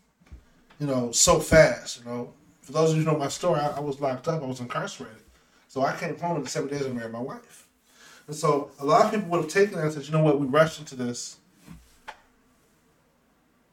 you 0.78 0.86
know, 0.86 1.10
so 1.14 1.40
fast. 1.40 2.00
You 2.00 2.06
know, 2.06 2.34
for 2.64 2.74
those 2.74 2.92
of 2.92 2.98
you 2.98 3.04
who 3.04 3.14
know 3.14 3.18
my 3.18 3.30
story, 3.30 3.62
I, 3.62 3.78
I 3.78 3.80
was 3.80 4.02
locked 4.02 4.28
up. 4.28 4.44
I 4.44 4.46
was 4.46 4.60
incarcerated. 4.60 5.24
So 5.70 5.84
I 5.84 5.96
came 5.96 6.20
home 6.20 6.36
in 6.36 6.46
seven 6.48 6.68
days 6.68 6.82
and 6.82 6.94
married 6.94 7.14
my 7.14 7.20
wife. 7.20 7.66
And 8.28 8.36
so 8.36 8.72
a 8.82 8.86
lot 8.86 9.06
of 9.06 9.12
people 9.12 9.30
would 9.30 9.44
have 9.44 9.50
taken 9.50 9.76
that 9.76 9.86
and 9.86 9.94
said, 9.94 10.06
you 10.06 10.12
know 10.12 10.22
what, 10.22 10.38
we 10.38 10.46
rushed 10.46 10.78
into 10.78 10.98
this. 10.98 11.38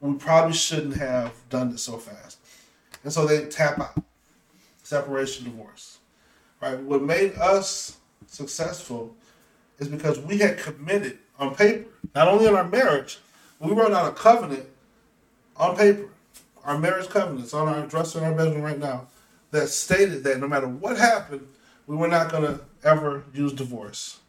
We 0.01 0.15
probably 0.15 0.55
shouldn't 0.55 0.97
have 0.99 1.33
done 1.51 1.73
this 1.73 1.83
so 1.83 1.99
fast. 1.99 2.39
And 3.03 3.13
so 3.13 3.27
they 3.27 3.47
tap 3.47 3.81
out. 3.81 4.01
Separation, 4.85 5.47
divorce. 5.47 5.99
Right? 6.61 6.79
What 6.79 7.03
made 7.03 7.35
us 7.35 7.97
successful 8.27 9.15
is 9.79 9.89
because 9.89 10.19
we 10.19 10.39
had 10.39 10.59
committed 10.59 11.19
on 11.39 11.55
paper, 11.55 11.89
not 12.15 12.29
only 12.29 12.47
in 12.47 12.55
our 12.55 12.69
marriage, 12.69 13.19
we 13.59 13.73
wrote 13.73 13.93
out 13.93 14.09
a 14.09 14.15
covenant 14.15 14.67
on 15.57 15.77
paper, 15.77 16.09
our 16.65 16.79
marriage 16.79 17.09
covenant. 17.09 17.45
It's 17.45 17.55
on 17.55 17.69
our 17.69 17.87
dresser 17.87 18.19
in 18.19 18.25
our 18.25 18.35
bedroom 18.35 18.63
right 18.63 18.79
now 18.79 19.09
that 19.51 19.69
stated 19.69 20.25
that 20.25 20.41
no 20.41 20.49
matter 20.49 20.67
what 20.67 20.97
happened, 20.97 21.47
we 21.87 21.97
were 21.97 22.09
not 22.09 22.31
going 22.31 22.45
to 22.45 22.61
ever 22.85 23.25
use 23.35 23.53
divorce. 23.53 24.21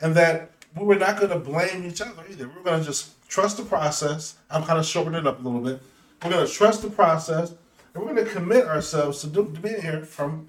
And 0.00 0.14
that 0.14 0.50
we 0.76 0.84
were 0.84 0.96
not 0.96 1.18
going 1.18 1.30
to 1.30 1.38
blame 1.38 1.86
each 1.86 2.00
other 2.00 2.22
either. 2.30 2.48
We 2.48 2.54
were 2.54 2.62
going 2.62 2.80
to 2.80 2.86
just 2.86 3.28
trust 3.28 3.56
the 3.56 3.64
process. 3.64 4.36
I'm 4.50 4.64
kind 4.64 4.78
of 4.78 4.86
shortening 4.86 5.20
it 5.20 5.26
up 5.26 5.40
a 5.40 5.42
little 5.42 5.60
bit. 5.60 5.82
We're 6.24 6.30
going 6.30 6.46
to 6.46 6.52
trust 6.52 6.82
the 6.82 6.90
process, 6.90 7.50
and 7.94 8.04
we're 8.04 8.14
going 8.14 8.24
to 8.26 8.32
commit 8.32 8.66
ourselves 8.66 9.20
to, 9.22 9.26
do, 9.26 9.44
to 9.44 9.60
being 9.60 9.80
here 9.80 10.02
from 10.04 10.46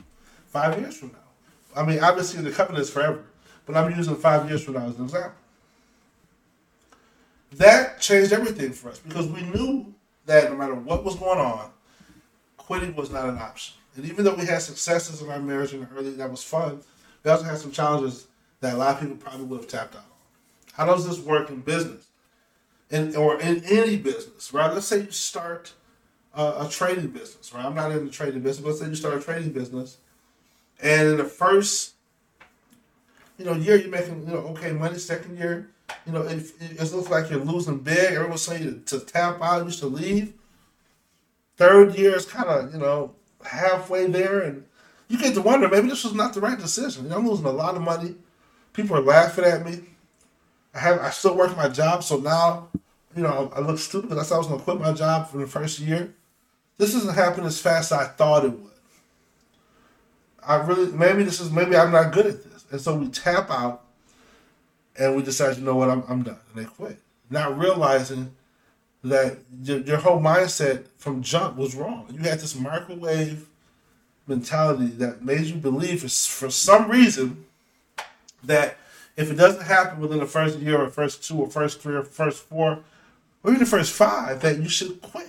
five 0.47 0.79
years 0.79 0.97
from 0.97 1.09
now. 1.09 1.30
I 1.75 1.83
mean, 1.85 1.99
obviously 2.03 2.41
the 2.41 2.51
covenant 2.51 2.83
is 2.83 2.89
forever, 2.89 3.23
but 3.65 3.75
I'm 3.75 3.95
using 3.95 4.15
five 4.15 4.49
years 4.49 4.63
from 4.63 4.75
now 4.75 4.87
as 4.87 4.97
an 4.97 5.05
example. 5.05 5.31
That 7.53 7.99
changed 7.99 8.31
everything 8.31 8.71
for 8.71 8.89
us 8.89 8.99
because 8.99 9.27
we 9.27 9.41
knew 9.41 9.93
that 10.25 10.49
no 10.49 10.57
matter 10.57 10.75
what 10.75 11.03
was 11.03 11.15
going 11.15 11.39
on, 11.39 11.69
quitting 12.57 12.95
was 12.95 13.11
not 13.11 13.27
an 13.27 13.37
option. 13.37 13.75
And 13.95 14.05
even 14.05 14.23
though 14.23 14.35
we 14.35 14.45
had 14.45 14.61
successes 14.61 15.21
in 15.21 15.29
our 15.29 15.39
marriage 15.39 15.71
the 15.71 15.85
early, 15.95 16.11
that 16.11 16.31
was 16.31 16.43
fun, 16.43 16.79
we 17.23 17.31
also 17.31 17.43
had 17.43 17.57
some 17.57 17.71
challenges 17.71 18.27
that 18.61 18.75
a 18.75 18.77
lot 18.77 18.95
of 18.95 19.01
people 19.01 19.17
probably 19.17 19.45
would 19.45 19.61
have 19.61 19.69
tapped 19.69 19.95
out 19.95 20.03
on. 20.03 20.05
How 20.73 20.85
does 20.85 21.07
this 21.07 21.19
work 21.19 21.49
in 21.49 21.59
business? 21.61 22.07
In, 22.89 23.15
or 23.15 23.39
in 23.39 23.63
any 23.65 23.97
business, 23.97 24.53
right? 24.53 24.71
Let's 24.71 24.85
say 24.85 25.01
you 25.01 25.11
start 25.11 25.73
a, 26.33 26.65
a 26.65 26.67
trading 26.69 27.07
business, 27.07 27.53
right? 27.53 27.65
I'm 27.65 27.75
not 27.75 27.91
in 27.91 28.05
the 28.05 28.11
trading 28.11 28.41
business, 28.41 28.61
but 28.61 28.69
let's 28.69 28.81
say 28.81 28.87
you 28.87 28.95
start 28.95 29.17
a 29.17 29.21
trading 29.21 29.51
business, 29.51 29.97
and 30.81 31.09
in 31.09 31.17
the 31.17 31.23
first, 31.23 31.93
you 33.37 33.45
know, 33.45 33.53
year 33.53 33.75
you're 33.75 33.89
making, 33.89 34.27
you 34.27 34.33
know, 34.33 34.39
okay 34.49 34.71
money. 34.71 34.97
Second 34.97 35.37
year, 35.37 35.69
you 36.05 36.11
know, 36.11 36.21
it, 36.21 36.51
it 36.59 36.91
looks 36.93 37.09
like 37.09 37.29
you're 37.29 37.39
losing 37.39 37.79
big. 37.79 38.13
Everyone's 38.13 38.41
saying 38.41 38.63
you 38.63 38.81
to, 38.87 38.99
tap 38.99 39.41
out, 39.41 39.65
you 39.65 39.71
should 39.71 39.93
leave. 39.93 40.33
Third 41.57 41.95
year 41.95 42.15
is 42.15 42.25
kind 42.25 42.49
of, 42.49 42.73
you 42.73 42.79
know, 42.79 43.13
halfway 43.45 44.07
there, 44.07 44.41
and 44.41 44.65
you 45.07 45.17
get 45.17 45.33
to 45.35 45.41
wonder 45.41 45.67
maybe 45.67 45.89
this 45.89 46.03
was 46.03 46.13
not 46.13 46.33
the 46.33 46.41
right 46.41 46.57
decision. 46.57 47.03
You 47.03 47.09
know, 47.09 47.17
I'm 47.17 47.27
losing 47.27 47.45
a 47.45 47.51
lot 47.51 47.75
of 47.75 47.81
money. 47.81 48.15
People 48.73 48.97
are 48.97 49.01
laughing 49.01 49.45
at 49.45 49.65
me. 49.65 49.81
I 50.73 50.79
have 50.79 50.99
I 51.01 51.09
still 51.09 51.35
work 51.35 51.55
my 51.55 51.67
job, 51.67 52.03
so 52.03 52.17
now, 52.17 52.69
you 53.15 53.21
know, 53.21 53.51
I 53.55 53.59
look 53.59 53.77
stupid 53.77 54.17
I 54.17 54.23
said 54.23 54.35
I 54.35 54.37
was 54.37 54.47
going 54.47 54.59
to 54.59 54.63
quit 54.63 54.79
my 54.79 54.93
job 54.93 55.29
for 55.29 55.37
the 55.37 55.47
first 55.47 55.79
year. 55.79 56.13
This 56.77 56.95
isn't 56.95 57.13
happening 57.13 57.45
as 57.45 57.59
fast 57.59 57.91
as 57.91 57.99
I 57.99 58.05
thought 58.05 58.45
it 58.45 58.51
would. 58.51 58.70
I 60.45 60.55
really 60.55 60.91
maybe 60.91 61.23
this 61.23 61.39
is 61.39 61.51
maybe 61.51 61.75
I'm 61.75 61.91
not 61.91 62.11
good 62.11 62.25
at 62.25 62.43
this, 62.43 62.65
and 62.71 62.81
so 62.81 62.95
we 62.95 63.09
tap 63.09 63.49
out, 63.49 63.83
and 64.97 65.15
we 65.15 65.23
decide, 65.23 65.57
you 65.57 65.63
know 65.63 65.75
what, 65.75 65.89
I'm 65.89 66.03
I'm 66.07 66.23
done, 66.23 66.39
and 66.53 66.63
they 66.63 66.69
quit, 66.69 66.99
not 67.29 67.57
realizing 67.57 68.33
that 69.03 69.39
your, 69.63 69.79
your 69.79 69.97
whole 69.97 70.19
mindset 70.19 70.85
from 70.97 71.23
jump 71.23 71.57
was 71.57 71.75
wrong. 71.75 72.05
You 72.11 72.19
had 72.19 72.39
this 72.39 72.55
microwave 72.55 73.47
mentality 74.27 74.87
that 74.87 75.23
made 75.23 75.45
you 75.45 75.55
believe 75.55 76.01
for, 76.01 76.07
for 76.07 76.51
some 76.51 76.89
reason 76.89 77.45
that 78.43 78.77
if 79.17 79.31
it 79.31 79.35
doesn't 79.35 79.63
happen 79.63 79.99
within 79.99 80.19
the 80.19 80.25
first 80.25 80.59
year 80.59 80.81
or 80.81 80.89
first 80.89 81.23
two 81.23 81.39
or 81.39 81.49
first 81.49 81.81
three 81.81 81.95
or 81.95 82.03
first 82.03 82.43
four 82.43 82.83
or 83.43 83.51
even 83.51 83.59
the 83.59 83.65
first 83.65 83.91
five 83.91 84.41
that 84.41 84.59
you 84.59 84.69
should 84.69 85.01
quit. 85.01 85.27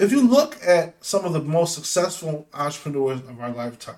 If 0.00 0.12
you 0.12 0.26
look 0.26 0.56
at 0.66 0.94
some 1.04 1.26
of 1.26 1.34
the 1.34 1.42
most 1.42 1.74
successful 1.74 2.48
entrepreneurs 2.54 3.20
of 3.20 3.38
our 3.38 3.50
lifetime, 3.50 3.96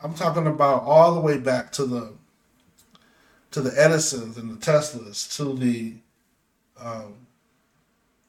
I'm 0.00 0.14
talking 0.14 0.46
about 0.46 0.84
all 0.84 1.16
the 1.16 1.20
way 1.20 1.36
back 1.36 1.72
to 1.72 1.84
the 1.84 2.12
to 3.50 3.60
the 3.60 3.72
Edisons 3.76 4.36
and 4.36 4.50
the 4.50 4.64
Teslas, 4.64 5.36
to 5.36 5.52
the 5.52 5.94
um, 6.80 7.26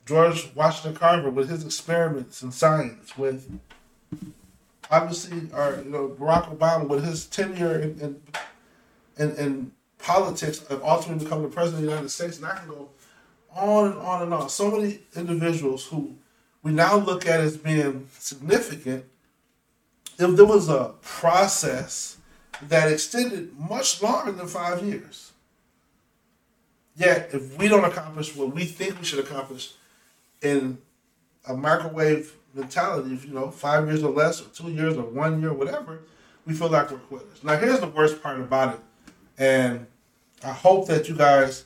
George 0.08 0.50
Washington 0.56 0.96
Carver 0.96 1.30
with 1.30 1.50
his 1.50 1.64
experiments 1.64 2.42
in 2.42 2.52
science, 2.52 3.16
with 3.16 3.48
obviously 4.90 5.48
our 5.54 5.84
you 5.84 5.92
know 5.92 6.16
Barack 6.20 6.58
Obama 6.58 6.88
with 6.88 7.06
his 7.06 7.28
tenure 7.28 7.78
in 7.78 8.00
in, 8.00 8.22
in, 9.20 9.36
in 9.36 9.72
politics 10.00 10.64
of 10.64 10.84
ultimately 10.84 11.26
becoming 11.26 11.48
the 11.48 11.54
president 11.54 11.84
of 11.84 11.86
the 11.86 11.92
United 11.92 12.10
States, 12.10 12.38
and 12.38 12.48
I 12.48 12.56
can 12.56 12.70
go 12.70 12.90
on 13.54 13.92
and 13.92 14.00
on 14.00 14.24
and 14.24 14.34
on. 14.34 14.50
So 14.50 14.72
many 14.72 15.02
individuals 15.16 15.86
who 15.86 16.16
we 16.66 16.74
now 16.74 16.98
look 16.98 17.26
at 17.26 17.40
as 17.40 17.56
being 17.56 18.08
significant. 18.20 19.06
If 20.20 20.36
there 20.36 20.46
was 20.46 20.68
a 20.68 20.96
process 21.02 22.18
that 22.62 22.92
extended 22.92 23.58
much 23.58 24.02
longer 24.02 24.34
than 24.34 24.48
five 24.48 24.84
years, 24.84 25.32
Yet, 26.96 27.30
if 27.34 27.58
we 27.58 27.68
don't 27.68 27.84
accomplish 27.84 28.36
what 28.36 28.56
we 28.56 28.64
think 28.64 28.98
we 28.98 29.06
should 29.06 29.20
accomplish 29.20 29.74
in 30.42 30.78
a 31.48 31.54
microwave 31.54 32.34
mentality, 32.54 33.14
if 33.14 33.26
you 33.26 33.34
know, 33.34 33.52
five 33.52 33.86
years 33.88 34.02
or 34.02 34.12
less, 34.12 34.42
or 34.42 34.46
two 34.46 34.72
years, 34.72 34.96
or 34.96 35.04
one 35.04 35.42
year, 35.42 35.52
whatever, 35.52 36.00
we 36.46 36.54
feel 36.54 36.70
like 36.70 36.90
we're 36.92 36.98
quitters. 36.98 37.44
Now, 37.44 37.58
here's 37.58 37.82
the 37.82 37.88
worst 37.88 38.24
part 38.24 38.40
about 38.40 38.76
it, 38.76 38.80
and 39.38 39.88
I 40.42 40.52
hope 40.52 40.88
that 40.88 41.10
you 41.10 41.16
guys 41.16 41.66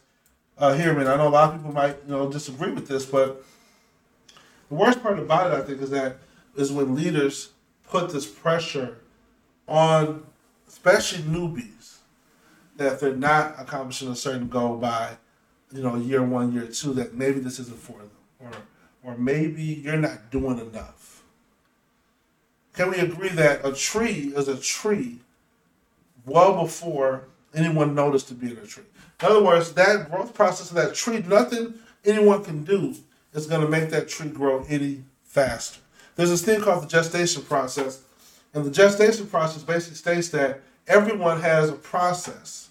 uh, 0.57 0.73
hear 0.73 0.93
me. 0.95 1.05
I 1.05 1.15
know 1.15 1.27
a 1.27 1.29
lot 1.29 1.53
of 1.53 1.57
people 1.57 1.73
might, 1.73 1.97
you 2.07 2.11
know, 2.11 2.31
disagree 2.31 2.71
with 2.71 2.87
this, 2.87 3.05
but 3.05 3.43
the 4.69 4.75
worst 4.75 5.01
part 5.01 5.19
about 5.19 5.51
it, 5.51 5.57
I 5.57 5.61
think, 5.61 5.81
is 5.81 5.89
that 5.89 6.17
is 6.55 6.71
when 6.71 6.95
leaders 6.95 7.49
put 7.88 8.11
this 8.11 8.25
pressure 8.25 8.99
on, 9.67 10.23
especially 10.67 11.23
newbies 11.23 11.97
that 12.77 12.99
they're 12.99 13.15
not 13.15 13.55
accomplishing 13.59 14.09
a 14.09 14.15
certain 14.15 14.47
goal 14.47 14.77
by, 14.77 15.17
you 15.71 15.81
know, 15.81 15.95
year 15.95 16.23
one, 16.23 16.53
year 16.53 16.67
two, 16.67 16.93
that 16.93 17.13
maybe 17.13 17.39
this 17.39 17.59
isn't 17.59 17.77
for 17.77 17.97
them, 17.97 18.11
or 18.39 18.51
or 19.03 19.17
maybe 19.17 19.63
you're 19.63 19.97
not 19.97 20.29
doing 20.29 20.59
enough. 20.59 21.23
Can 22.73 22.91
we 22.91 22.97
agree 22.97 23.29
that 23.29 23.65
a 23.65 23.73
tree 23.73 24.33
is 24.35 24.47
a 24.47 24.57
tree 24.57 25.19
well 26.25 26.61
before 26.63 27.23
anyone 27.53 27.95
noticed 27.95 28.27
to 28.27 28.33
be 28.33 28.51
in 28.51 28.57
a 28.57 28.65
tree? 28.65 28.83
In 29.21 29.27
other 29.27 29.43
words, 29.43 29.73
that 29.73 30.09
growth 30.09 30.33
process 30.33 30.69
of 30.69 30.75
that 30.75 30.95
tree, 30.95 31.23
nothing 31.27 31.73
anyone 32.05 32.43
can 32.43 32.63
do 32.63 32.95
is 33.33 33.48
going 33.48 33.62
to 33.62 33.67
make 33.67 33.89
that 33.89 34.09
tree 34.09 34.29
grow 34.29 34.65
any 34.69 35.03
faster. 35.24 35.79
There's 36.15 36.29
this 36.29 36.43
thing 36.43 36.62
called 36.62 36.83
the 36.83 36.88
gestation 36.88 37.43
process, 37.43 38.01
and 38.53 38.65
the 38.65 38.71
gestation 38.71 39.27
process 39.27 39.63
basically 39.63 39.95
states 39.95 40.29
that 40.29 40.62
everyone 40.88 41.39
has 41.41 41.69
a 41.69 41.74
process 41.74 42.69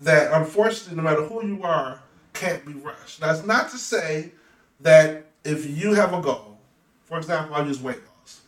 that 0.00 0.32
unfortunately, 0.32 0.96
no 0.96 1.02
matter 1.02 1.22
who 1.22 1.44
you 1.44 1.62
are, 1.62 2.00
can't 2.34 2.64
be 2.64 2.74
rushed. 2.74 3.20
That's 3.20 3.44
not 3.44 3.70
to 3.70 3.78
say 3.78 4.32
that 4.80 5.26
if 5.44 5.68
you 5.68 5.94
have 5.94 6.12
a 6.12 6.20
goal, 6.20 6.58
for 7.04 7.18
example, 7.18 7.54
I'll 7.54 7.66
use 7.66 7.80
weight 7.80 7.98
loss. 8.18 8.42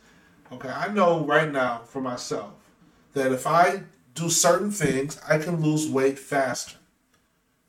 Okay, 0.53 0.69
I 0.69 0.87
know 0.93 1.25
right 1.25 1.51
now 1.51 1.81
for 1.85 2.01
myself 2.01 2.53
that 3.13 3.31
if 3.31 3.45
I 3.47 3.83
do 4.13 4.29
certain 4.29 4.71
things, 4.71 5.19
I 5.27 5.37
can 5.39 5.61
lose 5.61 5.89
weight 5.89 6.19
faster. 6.19 6.77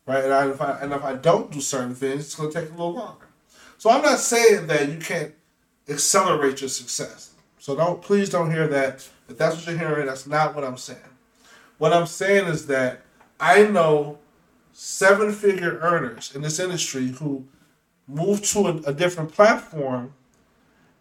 Right? 0.07 0.25
And, 0.25 0.33
I, 0.33 0.51
if, 0.51 0.61
I, 0.61 0.79
and 0.81 0.93
if 0.93 1.05
I 1.05 1.15
don't 1.15 1.51
do 1.51 1.61
certain 1.61 1.95
things, 1.95 2.27
it's 2.27 2.35
going 2.35 2.53
to 2.53 2.61
take 2.61 2.69
a 2.69 2.73
little 2.73 2.95
longer. 2.95 3.27
So 3.83 3.91
I'm 3.91 4.03
not 4.03 4.21
saying 4.21 4.69
that 4.69 4.91
you 4.91 4.99
can't 4.99 5.35
accelerate 5.89 6.61
your 6.61 6.71
success. 6.71 7.33
So 7.59 7.75
don't 7.75 8.01
please 8.01 8.31
don't 8.31 8.49
hear 8.49 8.69
that. 8.69 9.09
If 9.29 9.37
that's 9.37 9.57
what 9.57 9.67
you're 9.67 9.77
hearing, 9.77 10.07
that's 10.07 10.25
not 10.25 10.55
what 10.55 10.63
I'm 10.63 10.77
saying. 10.77 11.01
What 11.79 11.93
I'm 11.93 12.07
saying 12.07 12.47
is 12.47 12.69
that 12.69 13.01
I 13.41 13.65
know 13.65 14.21
seven 14.73 15.33
figure 15.33 15.81
earners 15.81 16.33
in 16.33 16.43
this 16.43 16.61
industry 16.61 17.09
who 17.09 17.45
moved 18.07 18.45
to 18.53 18.69
a, 18.69 18.77
a, 18.91 18.95
different 18.95 19.33
platform, 19.33 20.13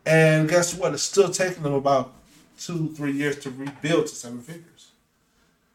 and 0.04 0.50
guess 0.50 0.74
what? 0.74 0.96
It's 0.96 1.04
still 1.04 1.30
taking 1.30 1.62
them 1.62 1.76
about 1.76 2.16
two, 2.60 2.90
three 2.96 3.12
years 3.12 3.38
to 3.42 3.52
rebuild 3.52 4.08
to 4.08 4.16
seven 4.16 4.42
figures 4.42 4.94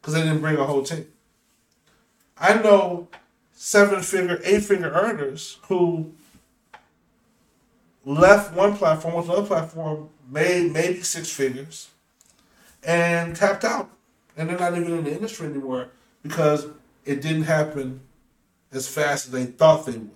because 0.00 0.14
they 0.14 0.22
didn't 0.22 0.40
bring 0.40 0.56
a 0.56 0.64
whole 0.64 0.82
team. 0.82 1.06
I 2.36 2.54
know 2.54 3.06
seven 3.52 4.02
figure, 4.02 4.40
eight 4.42 4.64
figure 4.64 4.90
earners 4.90 5.58
who 5.68 6.12
left 8.06 8.54
one 8.54 8.76
platform 8.76 9.14
with 9.14 9.26
another 9.26 9.46
platform, 9.46 10.08
made 10.30 10.72
maybe 10.72 11.02
six 11.02 11.30
figures, 11.30 11.90
and 12.82 13.36
tapped 13.36 13.64
out. 13.64 13.90
And 14.36 14.48
they're 14.48 14.58
not 14.58 14.76
even 14.76 14.98
in 14.98 15.04
the 15.04 15.12
industry 15.12 15.48
anymore 15.48 15.88
because 16.22 16.66
it 17.04 17.20
didn't 17.20 17.44
happen 17.44 18.00
as 18.72 18.88
fast 18.88 19.26
as 19.26 19.32
they 19.32 19.44
thought 19.44 19.84
they 19.86 19.92
would. 19.92 20.10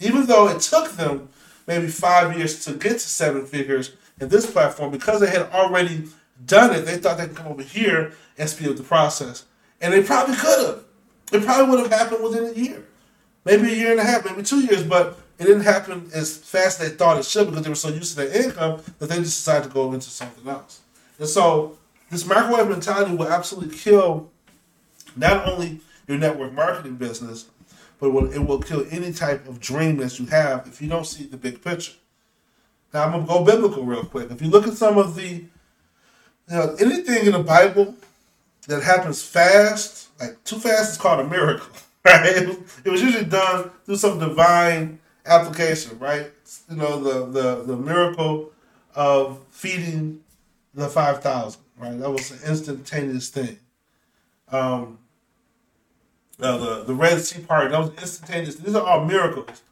Even 0.00 0.26
though 0.26 0.48
it 0.48 0.60
took 0.60 0.92
them 0.92 1.28
maybe 1.66 1.86
five 1.86 2.36
years 2.36 2.64
to 2.64 2.72
get 2.72 2.92
to 2.92 2.98
seven 2.98 3.46
figures 3.46 3.94
in 4.20 4.28
this 4.28 4.50
platform, 4.50 4.90
because 4.90 5.20
they 5.20 5.30
had 5.30 5.42
already 5.52 6.08
done 6.44 6.74
it, 6.74 6.82
they 6.82 6.96
thought 6.96 7.16
they 7.18 7.26
could 7.26 7.36
come 7.36 7.48
over 7.48 7.62
here 7.62 8.12
and 8.36 8.48
speed 8.48 8.68
up 8.68 8.76
the 8.76 8.82
process. 8.82 9.44
And 9.80 9.92
they 9.92 10.02
probably 10.02 10.36
could 10.36 10.66
have. 10.66 10.84
It 11.32 11.44
probably 11.44 11.70
would 11.70 11.80
have 11.80 11.92
happened 11.92 12.24
within 12.24 12.44
a 12.44 12.52
year, 12.52 12.84
maybe 13.44 13.72
a 13.72 13.76
year 13.76 13.92
and 13.92 14.00
a 14.00 14.04
half, 14.04 14.24
maybe 14.24 14.42
two 14.42 14.60
years, 14.60 14.82
but 14.82 15.19
it 15.40 15.46
didn't 15.46 15.62
happen 15.62 16.10
as 16.14 16.36
fast 16.36 16.80
as 16.80 16.90
they 16.90 16.94
thought 16.94 17.18
it 17.18 17.24
should 17.24 17.48
because 17.48 17.62
they 17.62 17.70
were 17.70 17.74
so 17.74 17.88
used 17.88 18.10
to 18.10 18.24
their 18.24 18.44
income 18.44 18.82
that 18.98 19.08
they 19.08 19.16
just 19.16 19.38
decided 19.38 19.68
to 19.68 19.74
go 19.74 19.94
into 19.94 20.10
something 20.10 20.46
else. 20.46 20.80
And 21.18 21.26
so 21.26 21.78
this 22.10 22.26
microwave 22.26 22.68
mentality 22.68 23.16
will 23.16 23.28
absolutely 23.28 23.74
kill 23.74 24.30
not 25.16 25.48
only 25.48 25.80
your 26.06 26.18
network 26.18 26.52
marketing 26.52 26.96
business, 26.96 27.46
but 27.98 28.08
it 28.08 28.10
will, 28.10 28.30
it 28.30 28.38
will 28.38 28.60
kill 28.60 28.86
any 28.90 29.14
type 29.14 29.48
of 29.48 29.60
dream 29.60 29.96
that 29.96 30.18
you 30.18 30.26
have 30.26 30.66
if 30.66 30.82
you 30.82 30.88
don't 30.88 31.06
see 31.06 31.24
the 31.24 31.38
big 31.38 31.64
picture. 31.64 31.94
Now 32.92 33.04
I'm 33.04 33.12
gonna 33.12 33.26
go 33.26 33.42
biblical 33.42 33.84
real 33.84 34.04
quick. 34.04 34.30
If 34.30 34.42
you 34.42 34.48
look 34.48 34.66
at 34.66 34.74
some 34.74 34.98
of 34.98 35.14
the, 35.14 35.28
you 35.28 35.48
know, 36.50 36.76
anything 36.78 37.24
in 37.24 37.32
the 37.32 37.42
Bible 37.42 37.94
that 38.68 38.82
happens 38.82 39.22
fast, 39.22 40.08
like 40.20 40.42
too 40.44 40.58
fast, 40.58 40.92
is 40.92 40.98
called 40.98 41.20
a 41.20 41.28
miracle. 41.28 41.66
Right? 42.02 42.48
It 42.82 42.88
was 42.88 43.02
usually 43.02 43.26
done 43.26 43.70
through 43.84 43.96
some 43.96 44.18
divine 44.18 44.99
application, 45.26 45.98
right? 45.98 46.30
You 46.70 46.76
know, 46.76 47.00
the 47.00 47.26
the 47.26 47.62
the 47.64 47.76
miracle 47.76 48.52
of 48.94 49.40
feeding 49.50 50.20
the 50.74 50.88
five 50.88 51.22
thousand, 51.22 51.62
right? 51.78 51.98
That 51.98 52.10
was 52.10 52.30
an 52.30 52.48
instantaneous 52.48 53.28
thing. 53.28 53.58
Um, 54.50 54.98
uh, 56.40 56.56
the 56.56 56.84
the 56.84 56.94
Red 56.94 57.20
Sea 57.20 57.42
part 57.42 57.70
that 57.70 57.78
was 57.78 57.90
instantaneous. 57.90 58.56
These 58.56 58.74
are 58.74 58.86
all 58.86 59.04
miracles. 59.04 59.62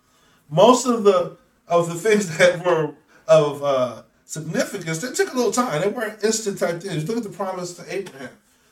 Most 0.50 0.86
of 0.86 1.04
the 1.04 1.36
of 1.66 1.88
the 1.88 1.94
things 2.08 2.36
that 2.38 2.64
were 2.64 2.94
of 3.26 3.62
uh, 3.62 4.02
significance, 4.24 4.98
they 4.98 5.12
took 5.12 5.32
a 5.32 5.36
little 5.36 5.52
time. 5.52 5.80
They 5.80 5.88
weren't 5.88 6.22
instant 6.24 6.58
type 6.58 6.82
things. 6.82 7.06
Look 7.08 7.18
at 7.18 7.22
the 7.22 7.30
promise 7.30 7.74
to 7.74 7.94
Abraham 7.94 8.30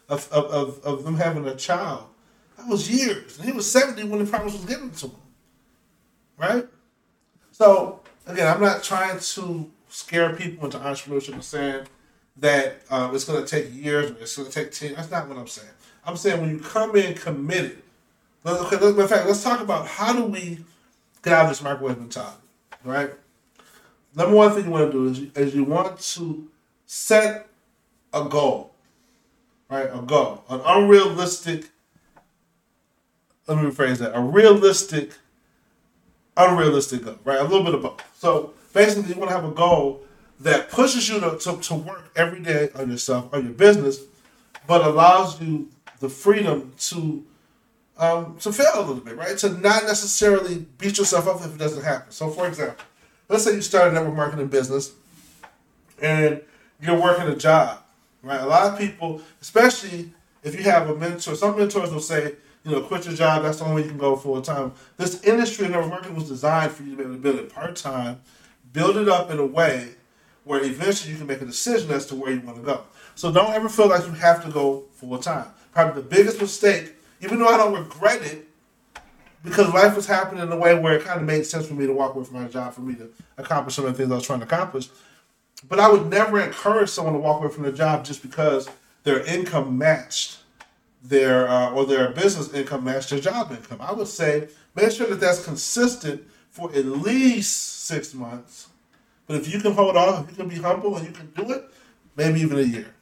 of, 0.08 0.30
of, 0.32 0.44
of, 0.46 0.84
of 0.84 1.04
them 1.04 1.16
having 1.16 1.46
a 1.46 1.54
child. 1.54 2.04
That 2.56 2.68
was 2.68 2.90
years. 2.90 3.38
And 3.38 3.46
he 3.46 3.52
was 3.52 3.70
70 3.70 4.04
when 4.04 4.24
the 4.24 4.30
promise 4.30 4.54
was 4.54 4.64
given 4.64 4.90
to 4.90 5.06
him. 5.08 5.16
Right? 6.38 6.66
So, 7.52 8.00
again, 8.26 8.52
I'm 8.52 8.60
not 8.60 8.82
trying 8.82 9.18
to 9.18 9.70
scare 9.88 10.34
people 10.34 10.66
into 10.66 10.78
entrepreneurship 10.78 11.32
and 11.32 11.44
saying 11.44 11.86
that 12.38 12.82
um, 12.90 13.14
it's 13.14 13.24
going 13.24 13.42
to 13.42 13.48
take 13.48 13.74
years 13.74 14.10
or 14.10 14.16
it's 14.20 14.36
going 14.36 14.48
to 14.48 14.54
take 14.54 14.72
10. 14.72 14.94
That's 14.94 15.10
not 15.10 15.28
what 15.28 15.38
I'm 15.38 15.46
saying. 15.46 15.68
I'm 16.04 16.16
saying 16.16 16.40
when 16.40 16.50
you 16.50 16.58
come 16.60 16.94
in 16.96 17.14
committed, 17.14 17.82
okay, 18.44 18.76
in 18.76 19.08
fact, 19.08 19.26
let's 19.26 19.42
talk 19.42 19.60
about 19.60 19.86
how 19.86 20.12
do 20.12 20.24
we 20.24 20.58
get 21.22 21.32
out 21.32 21.44
of 21.44 21.50
this 21.50 21.62
microwave 21.62 21.98
mentality, 21.98 22.36
right? 22.84 23.10
Number 24.14 24.34
one 24.36 24.52
thing 24.52 24.64
you 24.64 24.70
want 24.70 24.90
to 24.90 24.92
do 24.92 25.08
is 25.08 25.20
you, 25.20 25.30
is 25.34 25.54
you 25.54 25.64
want 25.64 25.98
to 25.98 26.48
set 26.86 27.48
a 28.12 28.24
goal, 28.24 28.72
right? 29.68 29.88
A 29.92 30.00
goal, 30.00 30.44
an 30.48 30.60
unrealistic. 30.64 31.70
Let 33.46 33.58
me 33.58 33.70
rephrase 33.70 33.98
that: 33.98 34.16
a 34.16 34.20
realistic, 34.20 35.12
unrealistic 36.36 37.04
goal, 37.04 37.18
right? 37.24 37.40
A 37.40 37.44
little 37.44 37.64
bit 37.64 37.74
of 37.74 37.82
both. 37.82 38.02
So 38.18 38.54
basically, 38.72 39.12
you 39.14 39.18
want 39.18 39.30
to 39.30 39.36
have 39.36 39.44
a 39.44 39.52
goal 39.52 40.02
that 40.40 40.70
pushes 40.70 41.08
you 41.08 41.20
to, 41.20 41.38
to, 41.38 41.56
to 41.56 41.74
work 41.74 42.10
every 42.14 42.40
day 42.40 42.68
on 42.74 42.90
yourself, 42.90 43.32
on 43.32 43.44
your 43.44 43.54
business, 43.54 44.00
but 44.66 44.84
allows 44.84 45.40
you 45.40 45.68
the 46.00 46.08
freedom 46.08 46.72
to 46.78 47.24
um, 47.98 48.36
to 48.40 48.52
fail 48.52 48.72
a 48.74 48.80
little 48.80 48.96
bit, 48.96 49.16
right? 49.16 49.38
To 49.38 49.48
not 49.48 49.84
necessarily 49.84 50.66
beat 50.78 50.98
yourself 50.98 51.26
up 51.26 51.40
if 51.40 51.54
it 51.54 51.58
doesn't 51.58 51.82
happen. 51.82 52.12
So, 52.12 52.28
for 52.28 52.46
example, 52.46 52.84
let's 53.28 53.44
say 53.44 53.54
you 53.54 53.62
start 53.62 53.88
a 53.88 53.92
network 53.92 54.14
marketing 54.14 54.48
business 54.48 54.92
and 56.02 56.42
you're 56.80 57.00
working 57.00 57.26
a 57.26 57.36
job, 57.36 57.82
right? 58.22 58.40
A 58.40 58.46
lot 58.46 58.70
of 58.70 58.78
people, 58.78 59.22
especially 59.40 60.12
if 60.42 60.54
you 60.54 60.62
have 60.64 60.90
a 60.90 60.94
mentor, 60.94 61.34
some 61.34 61.56
mentors 61.56 61.90
will 61.90 62.00
say, 62.00 62.34
you 62.66 62.72
know, 62.72 62.80
quit 62.80 63.06
your 63.06 63.14
job. 63.14 63.44
That's 63.44 63.58
the 63.58 63.64
only 63.64 63.76
way 63.76 63.82
you 63.84 63.90
can 63.90 63.98
go 63.98 64.16
full 64.16 64.42
time. 64.42 64.72
This 64.96 65.22
industry 65.22 65.66
of 65.66 65.70
network 65.70 65.90
marketing 65.90 66.16
was 66.16 66.28
designed 66.28 66.72
for 66.72 66.82
you 66.82 66.90
to 66.90 66.96
be 66.96 67.02
able 67.04 67.14
to 67.14 67.20
build 67.20 67.36
it 67.36 67.54
part 67.54 67.76
time, 67.76 68.20
build 68.72 68.96
it 68.96 69.08
up 69.08 69.30
in 69.30 69.38
a 69.38 69.46
way 69.46 69.90
where 70.42 70.62
eventually 70.62 71.12
you 71.12 71.18
can 71.18 71.28
make 71.28 71.40
a 71.40 71.44
decision 71.44 71.90
as 71.92 72.06
to 72.06 72.16
where 72.16 72.32
you 72.32 72.40
want 72.40 72.56
to 72.56 72.64
go. 72.64 72.82
So 73.14 73.30
don't 73.32 73.52
ever 73.52 73.68
feel 73.68 73.88
like 73.88 74.04
you 74.04 74.12
have 74.12 74.44
to 74.44 74.50
go 74.50 74.84
full 74.94 75.16
time. 75.18 75.46
Probably 75.72 76.02
the 76.02 76.08
biggest 76.08 76.40
mistake, 76.40 76.94
even 77.20 77.38
though 77.38 77.48
I 77.48 77.56
don't 77.56 77.72
regret 77.72 78.22
it, 78.22 78.48
because 79.44 79.72
life 79.72 79.94
was 79.94 80.06
happening 80.06 80.42
in 80.42 80.50
a 80.50 80.56
way 80.56 80.76
where 80.76 80.94
it 80.94 81.04
kind 81.04 81.20
of 81.20 81.26
made 81.26 81.46
sense 81.46 81.68
for 81.68 81.74
me 81.74 81.86
to 81.86 81.92
walk 81.92 82.16
away 82.16 82.24
from 82.24 82.42
my 82.42 82.48
job 82.48 82.74
for 82.74 82.80
me 82.80 82.96
to 82.96 83.08
accomplish 83.38 83.76
some 83.76 83.84
of 83.84 83.92
the 83.92 83.96
things 83.96 84.10
I 84.10 84.16
was 84.16 84.26
trying 84.26 84.40
to 84.40 84.46
accomplish. 84.46 84.88
But 85.68 85.78
I 85.78 85.88
would 85.88 86.10
never 86.10 86.40
encourage 86.40 86.88
someone 86.88 87.14
to 87.14 87.20
walk 87.20 87.40
away 87.40 87.52
from 87.52 87.62
their 87.62 87.72
job 87.72 88.04
just 88.04 88.22
because 88.22 88.68
their 89.04 89.24
income 89.24 89.78
matched 89.78 90.38
their 91.08 91.48
uh, 91.48 91.70
or 91.70 91.86
their 91.86 92.10
business 92.10 92.52
income 92.52 92.84
matched 92.84 93.10
their 93.10 93.20
job 93.20 93.50
income. 93.50 93.78
I 93.80 93.92
would 93.92 94.08
say 94.08 94.48
make 94.74 94.90
sure 94.90 95.06
that 95.06 95.20
that's 95.20 95.44
consistent 95.44 96.22
for 96.50 96.70
at 96.72 96.84
least 96.86 97.84
six 97.84 98.14
months. 98.14 98.68
But 99.26 99.36
if 99.36 99.52
you 99.52 99.60
can 99.60 99.72
hold 99.72 99.96
off, 99.96 100.24
if 100.24 100.30
you 100.30 100.36
can 100.36 100.48
be 100.48 100.56
humble 100.60 100.96
and 100.96 101.06
you 101.06 101.12
can 101.12 101.30
do 101.36 101.52
it, 101.52 101.70
maybe 102.16 102.40
even 102.40 102.58
a 102.58 102.62
year, 102.62 102.94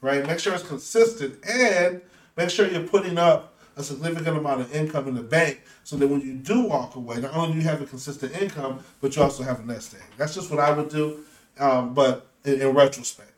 right? 0.00 0.24
Make 0.26 0.38
sure 0.38 0.54
it's 0.54 0.62
consistent 0.66 1.44
and 1.48 2.00
make 2.36 2.50
sure 2.50 2.68
you're 2.68 2.86
putting 2.86 3.18
up 3.18 3.54
a 3.76 3.82
significant 3.82 4.38
amount 4.38 4.60
of 4.60 4.74
income 4.74 5.08
in 5.08 5.14
the 5.14 5.22
bank 5.22 5.60
so 5.82 5.96
that 5.96 6.06
when 6.06 6.20
you 6.20 6.34
do 6.34 6.62
walk 6.62 6.94
away, 6.94 7.20
not 7.20 7.34
only 7.34 7.54
do 7.54 7.58
you 7.58 7.64
have 7.64 7.82
a 7.82 7.86
consistent 7.86 8.40
income, 8.40 8.78
but 9.00 9.16
you 9.16 9.22
also 9.22 9.42
have 9.42 9.60
a 9.60 9.64
nest 9.64 9.94
egg. 9.94 10.02
That's 10.16 10.34
just 10.34 10.50
what 10.50 10.60
I 10.60 10.70
would 10.70 10.88
do, 10.88 11.24
um, 11.58 11.92
but 11.92 12.28
in, 12.44 12.60
in 12.60 12.68
retrospect. 12.68 13.32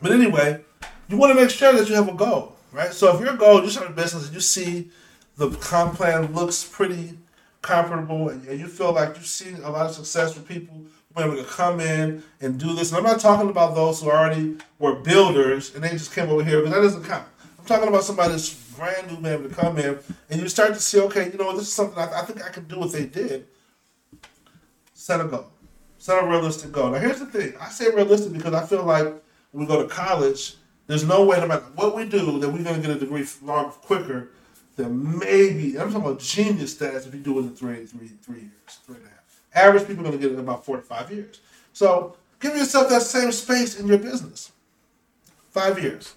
But 0.00 0.12
anyway, 0.12 0.64
you 1.08 1.16
want 1.16 1.34
to 1.34 1.40
make 1.40 1.50
sure 1.50 1.72
that 1.72 1.88
you 1.88 1.94
have 1.94 2.08
a 2.08 2.14
goal, 2.14 2.56
right? 2.72 2.92
So 2.92 3.14
if 3.14 3.20
your 3.20 3.36
goal, 3.36 3.62
you 3.62 3.70
start 3.70 3.90
a 3.90 3.92
business 3.92 4.26
and 4.26 4.34
you 4.34 4.40
see 4.40 4.90
the 5.36 5.50
comp 5.50 5.94
plan 5.94 6.32
looks 6.32 6.64
pretty 6.64 7.18
comparable 7.62 8.28
and, 8.28 8.46
and 8.46 8.58
you 8.58 8.66
feel 8.66 8.92
like 8.92 9.16
you've 9.16 9.26
seen 9.26 9.56
a 9.62 9.70
lot 9.70 9.86
of 9.86 9.94
success 9.94 10.34
with 10.34 10.46
people 10.46 10.84
who 11.14 11.22
are 11.22 11.26
able 11.26 11.36
to 11.36 11.48
come 11.48 11.80
in 11.80 12.22
and 12.40 12.58
do 12.58 12.74
this. 12.74 12.90
And 12.90 12.98
I'm 12.98 13.04
not 13.04 13.20
talking 13.20 13.50
about 13.50 13.74
those 13.74 14.00
who 14.00 14.10
already 14.10 14.56
were 14.78 14.96
builders 14.96 15.74
and 15.74 15.82
they 15.82 15.90
just 15.90 16.14
came 16.14 16.28
over 16.28 16.44
here 16.44 16.60
because 16.60 16.74
that 16.74 16.82
doesn't 16.82 17.04
count. 17.04 17.24
I'm 17.58 17.64
talking 17.64 17.88
about 17.88 18.04
somebody 18.04 18.32
that's 18.32 18.52
brand 18.52 19.10
new 19.10 19.18
man 19.18 19.42
to 19.42 19.48
come 19.48 19.78
in 19.78 19.98
and 20.30 20.40
you 20.40 20.48
start 20.48 20.74
to 20.74 20.80
see, 20.80 21.00
okay, 21.00 21.30
you 21.30 21.38
know, 21.38 21.52
this 21.52 21.62
is 21.66 21.72
something 21.72 21.98
I, 21.98 22.20
I 22.20 22.24
think 22.24 22.44
I 22.44 22.48
can 22.48 22.64
do 22.64 22.78
what 22.78 22.92
they 22.92 23.06
did. 23.06 23.46
Set 24.94 25.20
a 25.20 25.24
goal. 25.24 25.46
Set 25.98 26.22
a 26.22 26.26
realistic 26.26 26.70
goal. 26.72 26.90
Now 26.90 26.98
here's 26.98 27.18
the 27.18 27.26
thing. 27.26 27.54
I 27.60 27.68
say 27.70 27.90
realistic 27.90 28.32
because 28.32 28.54
I 28.54 28.64
feel 28.64 28.84
like 28.84 29.06
when 29.52 29.66
we 29.66 29.66
go 29.66 29.82
to 29.82 29.88
college, 29.88 30.56
there's 30.88 31.04
no 31.04 31.24
way, 31.24 31.38
no 31.38 31.46
matter 31.46 31.66
what 31.76 31.94
we 31.94 32.08
do, 32.08 32.40
that 32.40 32.48
we're 32.48 32.64
to 32.64 32.80
get 32.80 32.90
a 32.90 32.98
degree 32.98 33.24
long 33.42 33.70
quicker 33.70 34.30
than 34.76 35.18
maybe, 35.18 35.78
I'm 35.78 35.92
talking 35.92 36.06
about 36.06 36.18
genius 36.18 36.74
stats 36.74 37.06
if 37.06 37.14
you 37.14 37.20
do 37.20 37.38
it 37.38 37.42
in 37.42 37.54
three, 37.54 37.84
three, 37.84 38.08
three 38.08 38.40
years, 38.40 38.80
three 38.84 38.96
and 38.96 39.04
a 39.04 39.08
half. 39.08 39.42
Average 39.54 39.86
people 39.86 40.06
are 40.06 40.12
to 40.12 40.18
get 40.18 40.30
it 40.30 40.34
in 40.34 40.40
about 40.40 40.64
four 40.64 40.76
to 40.76 40.82
five 40.82 41.12
years. 41.12 41.40
So 41.72 42.16
give 42.40 42.56
yourself 42.56 42.88
that 42.88 43.02
same 43.02 43.30
space 43.32 43.78
in 43.78 43.86
your 43.86 43.98
business. 43.98 44.50
Five 45.50 45.78
years. 45.82 46.14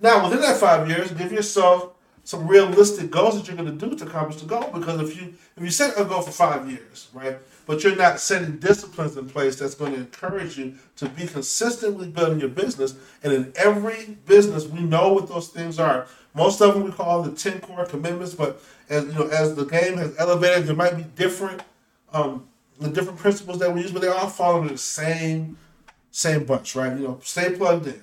Now, 0.00 0.24
within 0.24 0.40
that 0.42 0.58
five 0.58 0.88
years, 0.88 1.10
give 1.12 1.32
yourself 1.32 1.92
some 2.24 2.46
realistic 2.46 3.10
goals 3.10 3.36
that 3.36 3.48
you're 3.48 3.64
to 3.64 3.72
do 3.72 3.96
to 3.96 4.04
accomplish 4.04 4.40
the 4.40 4.46
goal. 4.46 4.70
Because 4.72 5.00
if 5.00 5.20
you 5.20 5.34
if 5.56 5.62
you 5.62 5.70
set 5.70 5.98
a 5.98 6.04
goal 6.04 6.22
for 6.22 6.30
five 6.30 6.68
years, 6.70 7.08
right, 7.14 7.38
but 7.68 7.84
you're 7.84 7.94
not 7.94 8.18
setting 8.18 8.56
disciplines 8.56 9.18
in 9.18 9.28
place 9.28 9.56
that's 9.56 9.74
going 9.74 9.92
to 9.92 9.98
encourage 9.98 10.56
you 10.56 10.74
to 10.96 11.06
be 11.10 11.26
consistently 11.26 12.08
building 12.08 12.40
your 12.40 12.48
business, 12.48 12.94
and 13.22 13.30
in 13.30 13.52
every 13.56 14.16
business, 14.24 14.66
we 14.66 14.80
know 14.80 15.12
what 15.12 15.28
those 15.28 15.48
things 15.48 15.78
are. 15.78 16.06
Most 16.34 16.62
of 16.62 16.72
them 16.72 16.84
we 16.84 16.90
call 16.90 17.22
the 17.22 17.30
ten 17.30 17.60
core 17.60 17.84
commitments, 17.84 18.34
but 18.34 18.62
as 18.88 19.04
you 19.04 19.12
know, 19.12 19.26
as 19.28 19.54
the 19.54 19.66
game 19.66 19.98
has 19.98 20.16
elevated, 20.18 20.66
there 20.66 20.74
might 20.74 20.96
be 20.96 21.02
different 21.14 21.60
um, 22.14 22.48
the 22.80 22.88
different 22.88 23.18
principles 23.18 23.58
that 23.58 23.74
we 23.74 23.82
use, 23.82 23.92
but 23.92 24.00
they 24.00 24.08
all 24.08 24.28
fall 24.28 24.60
under 24.60 24.72
the 24.72 24.78
same 24.78 25.58
same 26.10 26.44
bunch, 26.44 26.74
right? 26.74 26.96
You 26.96 27.04
know, 27.06 27.20
stay 27.22 27.54
plugged 27.54 27.86
in. 27.86 28.02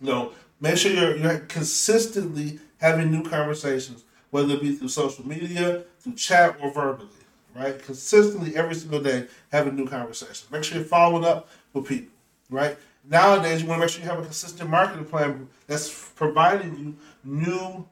You 0.00 0.06
know, 0.06 0.32
make 0.62 0.78
sure 0.78 0.92
you're 0.92 1.16
you're 1.16 1.40
consistently 1.40 2.58
having 2.78 3.10
new 3.10 3.22
conversations, 3.22 4.04
whether 4.30 4.54
it 4.54 4.62
be 4.62 4.74
through 4.74 4.88
social 4.88 5.28
media, 5.28 5.84
through 6.00 6.14
chat, 6.14 6.56
or 6.62 6.72
verbally, 6.72 7.08
right? 7.56 7.82
Consistently 7.82 8.56
every 8.56 8.74
single 8.74 9.00
day 9.00 9.26
having 9.50 9.76
new 9.76 9.86
conversations. 9.86 10.46
Make 10.50 10.64
sure 10.64 10.78
you're 10.78 10.86
following 10.86 11.24
up 11.24 11.48
with 11.72 11.86
people, 11.86 12.12
right? 12.50 12.76
Nowadays, 13.08 13.62
you 13.62 13.68
want 13.68 13.80
to 13.80 13.86
make 13.86 13.90
sure 13.90 14.02
you 14.02 14.08
have 14.08 14.18
a 14.18 14.22
consistent 14.22 14.68
marketing 14.68 15.04
plan 15.04 15.48
that's 15.66 16.10
providing 16.10 16.76
you 16.76 16.96
new 17.24 17.86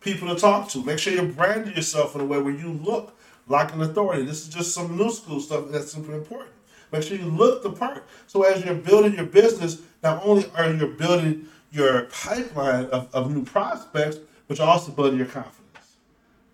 people 0.00 0.28
to 0.28 0.40
talk 0.40 0.68
to. 0.70 0.84
Make 0.84 0.98
sure 0.98 1.12
you're 1.12 1.24
branding 1.24 1.74
yourself 1.74 2.14
in 2.14 2.20
a 2.20 2.24
way 2.24 2.40
where 2.40 2.54
you 2.54 2.72
look 2.72 3.16
like 3.48 3.72
an 3.74 3.82
authority. 3.82 4.22
This 4.22 4.46
is 4.46 4.54
just 4.54 4.72
some 4.72 4.96
new 4.96 5.10
school 5.10 5.40
stuff 5.40 5.66
that's 5.70 5.92
super 5.92 6.14
important. 6.14 6.52
Make 6.92 7.02
sure 7.02 7.16
you 7.16 7.26
look 7.26 7.62
the 7.62 7.70
part. 7.70 8.04
So 8.26 8.42
as 8.42 8.64
you're 8.64 8.74
building 8.74 9.14
your 9.14 9.26
business, 9.26 9.82
not 10.02 10.24
only 10.24 10.46
are 10.56 10.72
you 10.72 10.86
building 10.86 11.48
your 11.72 12.02
pipeline 12.04 12.86
of, 12.86 13.08
of 13.14 13.34
new 13.34 13.44
prospects, 13.44 14.18
but 14.48 14.58
you're 14.58 14.66
also 14.66 14.92
building 14.92 15.18
your 15.18 15.26
confidence. 15.26 15.59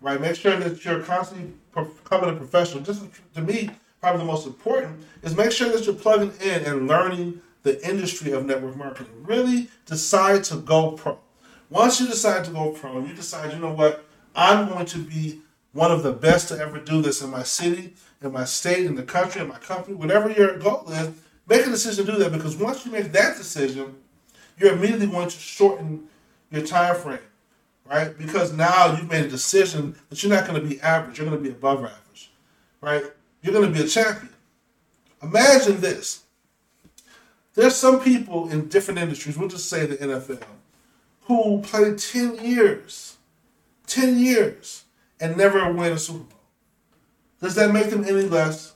Right? 0.01 0.21
Make 0.21 0.35
sure 0.35 0.55
that 0.57 0.83
you're 0.85 1.01
constantly 1.01 1.53
becoming 1.73 2.29
a 2.29 2.37
professional. 2.37 2.83
Just 2.83 3.03
to 3.33 3.41
me, 3.41 3.69
probably 3.99 4.19
the 4.19 4.25
most 4.25 4.45
important 4.45 5.03
is 5.23 5.35
make 5.35 5.51
sure 5.51 5.69
that 5.71 5.85
you're 5.85 5.95
plugging 5.95 6.33
in 6.41 6.63
and 6.65 6.87
learning 6.87 7.41
the 7.63 7.85
industry 7.87 8.31
of 8.31 8.45
network 8.45 8.75
marketing. 8.75 9.13
Really 9.23 9.69
decide 9.85 10.43
to 10.45 10.57
go 10.57 10.91
pro. 10.91 11.19
Once 11.69 11.99
you 11.99 12.07
decide 12.07 12.45
to 12.45 12.51
go 12.51 12.71
pro, 12.71 13.03
you 13.03 13.13
decide, 13.13 13.51
you 13.53 13.59
know 13.59 13.73
what, 13.73 14.05
I'm 14.35 14.69
going 14.69 14.85
to 14.85 14.99
be 14.99 15.41
one 15.73 15.91
of 15.91 16.01
the 16.03 16.13
best 16.13 16.47
to 16.47 16.57
ever 16.57 16.79
do 16.79 17.01
this 17.01 17.21
in 17.21 17.29
my 17.29 17.43
city, 17.43 17.93
in 18.21 18.31
my 18.31 18.45
state, 18.45 18.85
in 18.85 18.95
the 18.95 19.03
country, 19.03 19.41
in 19.41 19.47
my 19.47 19.57
company, 19.57 19.95
whatever 19.95 20.31
your 20.31 20.57
goal 20.57 20.85
is, 20.89 21.09
make 21.47 21.65
a 21.65 21.69
decision 21.69 22.05
to 22.05 22.11
do 22.13 22.17
that 22.19 22.31
because 22.31 22.55
once 22.55 22.85
you 22.85 22.91
make 22.91 23.11
that 23.11 23.35
decision, 23.35 23.95
you're 24.57 24.73
immediately 24.73 25.07
going 25.07 25.29
to 25.29 25.37
shorten 25.37 26.07
your 26.49 26.65
time 26.65 26.95
frame, 26.95 27.19
right? 27.89 28.17
Because 28.17 28.53
now 28.53 28.95
you've 28.95 29.09
made 29.09 29.25
a 29.25 29.29
decision 29.29 29.95
that 30.09 30.21
you're 30.21 30.33
not 30.33 30.47
going 30.47 30.61
to 30.61 30.67
be 30.67 30.79
average, 30.81 31.17
you're 31.17 31.27
going 31.27 31.37
to 31.37 31.43
be 31.43 31.55
above 31.55 31.79
average, 31.79 32.31
right? 32.81 33.03
You're 33.41 33.53
going 33.53 33.71
to 33.71 33.79
be 33.79 33.85
a 33.85 33.87
champion. 33.87 34.33
Imagine 35.21 35.81
this. 35.81 36.23
There's 37.53 37.75
some 37.75 37.99
people 37.99 38.49
in 38.49 38.67
different 38.67 38.99
industries, 38.99 39.37
we'll 39.37 39.49
just 39.49 39.69
say 39.69 39.85
the 39.85 39.97
NFL, 39.97 40.43
who 41.21 41.61
played 41.61 41.97
10 41.97 42.45
years, 42.45 43.17
10 43.87 44.19
years, 44.19 44.83
and 45.19 45.35
never 45.35 45.71
win 45.71 45.93
a 45.93 45.97
Super 45.97 46.19
Bowl. 46.19 46.39
Does 47.41 47.55
that 47.55 47.73
make 47.73 47.89
them 47.89 48.03
any 48.03 48.23
less 48.23 48.73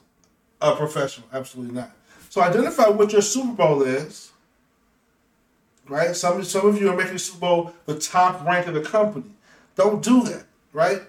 a 0.60 0.76
professional? 0.76 1.28
Absolutely 1.32 1.76
not. 1.76 1.92
So 2.30 2.42
identify 2.42 2.90
what 2.90 3.12
your 3.12 3.22
Super 3.22 3.54
Bowl 3.54 3.84
is. 3.84 4.31
Right? 5.92 6.16
Some 6.16 6.42
some 6.46 6.66
of 6.66 6.80
you 6.80 6.90
are 6.90 6.96
making 6.96 7.18
Super 7.18 7.40
Bowl 7.40 7.74
the 7.86 8.00
top 8.00 8.46
rank 8.48 8.66
of 8.66 8.74
the 8.74 8.82
company. 8.82 9.26
Don't 9.76 10.02
do 10.02 10.24
that. 10.24 10.46
Right? 10.72 11.02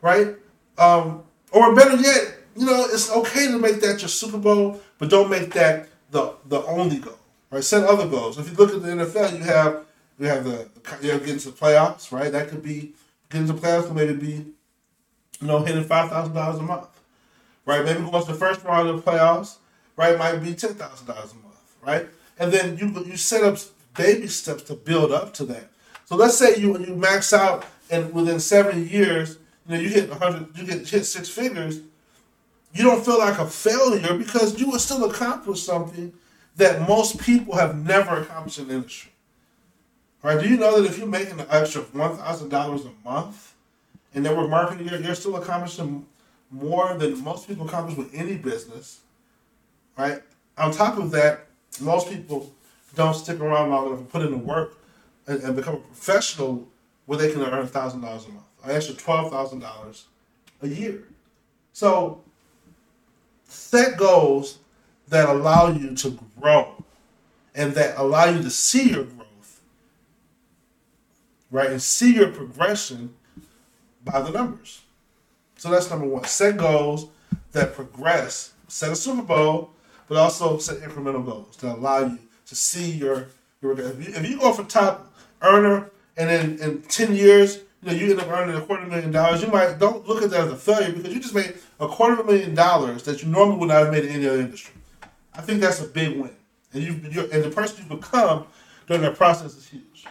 Right? 0.00 0.36
Um, 0.78 1.24
or 1.50 1.74
better 1.74 1.96
yet, 1.96 2.36
you 2.54 2.64
know, 2.64 2.86
it's 2.88 3.10
okay 3.10 3.48
to 3.48 3.58
make 3.58 3.80
that 3.80 4.00
your 4.00 4.08
Super 4.08 4.38
Bowl, 4.38 4.80
but 4.98 5.10
don't 5.10 5.28
make 5.28 5.52
that 5.54 5.88
the 6.12 6.34
the 6.46 6.62
only 6.66 6.98
goal. 6.98 7.18
Right? 7.50 7.64
Set 7.64 7.82
other 7.82 8.06
goals. 8.06 8.38
If 8.38 8.48
you 8.48 8.54
look 8.54 8.72
at 8.72 8.80
the 8.80 8.88
NFL, 8.88 9.36
you 9.36 9.42
have 9.42 9.84
you 10.20 10.28
have 10.28 10.44
the 10.44 10.68
you 11.02 11.10
have 11.10 11.26
getting 11.26 11.40
to 11.40 11.50
the 11.50 11.56
playoffs, 11.56 12.12
right? 12.12 12.30
That 12.30 12.46
could 12.48 12.62
be 12.62 12.92
getting 13.30 13.48
to 13.48 13.54
the 13.54 13.60
playoffs 13.60 13.88
could 13.88 13.96
maybe 13.96 14.14
be, 14.14 14.46
you 15.40 15.48
know, 15.48 15.64
hitting 15.64 15.82
five 15.82 16.10
thousand 16.10 16.34
dollars 16.34 16.60
a 16.60 16.62
month. 16.62 16.86
Right? 17.66 17.84
Maybe 17.84 17.98
to 17.98 18.24
the 18.24 18.34
first 18.34 18.62
round 18.62 18.88
of 18.88 19.04
the 19.04 19.10
playoffs, 19.10 19.56
right, 19.96 20.16
might 20.16 20.36
be 20.36 20.54
ten 20.54 20.74
thousand 20.74 21.08
dollars 21.08 21.32
a 21.32 21.42
month, 21.42 21.74
right? 21.84 22.08
And 22.38 22.52
then 22.52 22.78
you 22.78 23.04
you 23.04 23.16
set 23.16 23.42
up 23.42 23.58
baby 23.98 24.28
steps 24.28 24.62
to 24.62 24.74
build 24.74 25.12
up 25.12 25.34
to 25.34 25.44
that. 25.44 25.68
So 26.06 26.16
let's 26.16 26.38
say 26.38 26.56
you 26.56 26.78
you 26.78 26.94
max 26.94 27.34
out 27.34 27.66
and 27.90 28.14
within 28.14 28.40
seven 28.40 28.88
years, 28.88 29.38
you 29.66 29.74
know, 29.74 29.80
you 29.80 29.90
hit 29.90 30.10
hundred 30.10 30.56
you 30.56 30.64
get 30.64 30.88
hit 30.88 31.04
six 31.04 31.28
figures, 31.28 31.80
you 32.72 32.84
don't 32.84 33.04
feel 33.04 33.18
like 33.18 33.38
a 33.38 33.46
failure 33.46 34.14
because 34.16 34.58
you 34.58 34.70
will 34.70 34.78
still 34.78 35.04
accomplish 35.10 35.62
something 35.62 36.14
that 36.56 36.88
most 36.88 37.20
people 37.20 37.56
have 37.56 37.76
never 37.76 38.22
accomplished 38.22 38.58
in 38.58 38.68
the 38.68 38.74
industry. 38.74 39.12
Right, 40.22 40.40
do 40.40 40.48
you 40.48 40.56
know 40.56 40.80
that 40.80 40.88
if 40.88 40.98
you're 40.98 41.06
making 41.06 41.38
an 41.38 41.46
extra 41.50 41.82
one 41.82 42.16
thousand 42.16 42.48
dollars 42.48 42.84
a 42.86 43.08
month 43.08 43.54
and 44.14 44.24
network 44.24 44.50
marketing, 44.50 44.88
you're, 44.88 45.00
you're 45.00 45.14
still 45.14 45.36
accomplishing 45.36 46.06
more 46.50 46.94
than 46.94 47.22
most 47.22 47.46
people 47.46 47.66
accomplish 47.66 47.96
with 47.96 48.14
any 48.14 48.36
business. 48.36 49.00
Right? 49.96 50.22
On 50.56 50.72
top 50.72 50.98
of 50.98 51.10
that, 51.10 51.46
most 51.80 52.08
people 52.08 52.52
don't 52.98 53.14
stick 53.14 53.38
around 53.40 53.70
long 53.70 53.86
enough 53.86 54.00
and 54.00 54.10
put 54.10 54.22
in 54.22 54.32
the 54.32 54.36
work 54.36 54.76
and, 55.28 55.40
and 55.42 55.56
become 55.56 55.76
a 55.76 55.78
professional 55.78 56.68
where 57.06 57.16
they 57.16 57.32
can 57.32 57.40
earn 57.40 57.66
thousand 57.66 58.00
dollars 58.00 58.26
a 58.26 58.28
month, 58.28 58.44
an 58.64 58.72
extra 58.72 58.94
twelve 58.94 59.30
thousand 59.32 59.60
dollars 59.60 60.06
a 60.60 60.68
year. 60.68 61.04
So 61.72 62.20
set 63.44 63.96
goals 63.96 64.58
that 65.08 65.28
allow 65.28 65.68
you 65.70 65.94
to 65.94 66.18
grow 66.40 66.84
and 67.54 67.72
that 67.74 67.96
allow 67.96 68.26
you 68.26 68.42
to 68.42 68.50
see 68.50 68.90
your 68.90 69.04
growth, 69.04 69.60
right? 71.52 71.70
And 71.70 71.80
see 71.80 72.16
your 72.16 72.30
progression 72.32 73.14
by 74.04 74.20
the 74.20 74.30
numbers. 74.30 74.82
So 75.56 75.70
that's 75.70 75.88
number 75.88 76.06
one. 76.06 76.24
Set 76.24 76.56
goals 76.56 77.06
that 77.52 77.74
progress. 77.74 78.52
Set 78.66 78.90
a 78.90 78.96
Super 78.96 79.22
Bowl, 79.22 79.70
but 80.08 80.18
also 80.18 80.58
set 80.58 80.78
incremental 80.80 81.24
goals 81.24 81.56
that 81.58 81.76
allow 81.76 82.00
you 82.00 82.18
to 82.48 82.54
see 82.54 82.90
your 82.90 83.28
your. 83.60 83.78
If 83.78 84.08
you, 84.08 84.14
if 84.14 84.28
you 84.28 84.38
go 84.38 84.52
for 84.52 84.64
top 84.64 85.12
earner 85.42 85.90
and 86.16 86.28
then 86.28 86.58
in 86.58 86.82
ten 86.82 87.14
years 87.14 87.60
you 87.82 87.90
know, 87.90 87.96
you 87.96 88.10
end 88.10 88.20
up 88.20 88.28
earning 88.28 88.56
a 88.56 88.60
quarter 88.60 88.86
million 88.86 89.12
dollars, 89.12 89.40
you 89.42 89.48
might 89.48 89.78
don't 89.78 90.06
look 90.06 90.22
at 90.22 90.30
that 90.30 90.46
as 90.46 90.52
a 90.52 90.56
failure 90.56 90.92
because 90.92 91.14
you 91.14 91.20
just 91.20 91.34
made 91.34 91.54
a 91.78 91.86
quarter 91.86 92.14
of 92.14 92.20
a 92.20 92.24
million 92.24 92.54
dollars 92.54 93.04
that 93.04 93.22
you 93.22 93.28
normally 93.28 93.56
would 93.58 93.68
not 93.68 93.84
have 93.84 93.92
made 93.92 94.04
in 94.04 94.10
any 94.10 94.26
other 94.26 94.40
industry. 94.40 94.74
I 95.34 95.42
think 95.42 95.60
that's 95.60 95.80
a 95.80 95.86
big 95.86 96.18
win, 96.18 96.34
and 96.72 96.82
you 96.82 97.28
and 97.32 97.44
the 97.44 97.50
person 97.50 97.84
you 97.88 97.96
become 97.96 98.46
during 98.86 99.02
that 99.02 99.16
process 99.16 99.56
is 99.56 99.68
huge. 99.68 100.06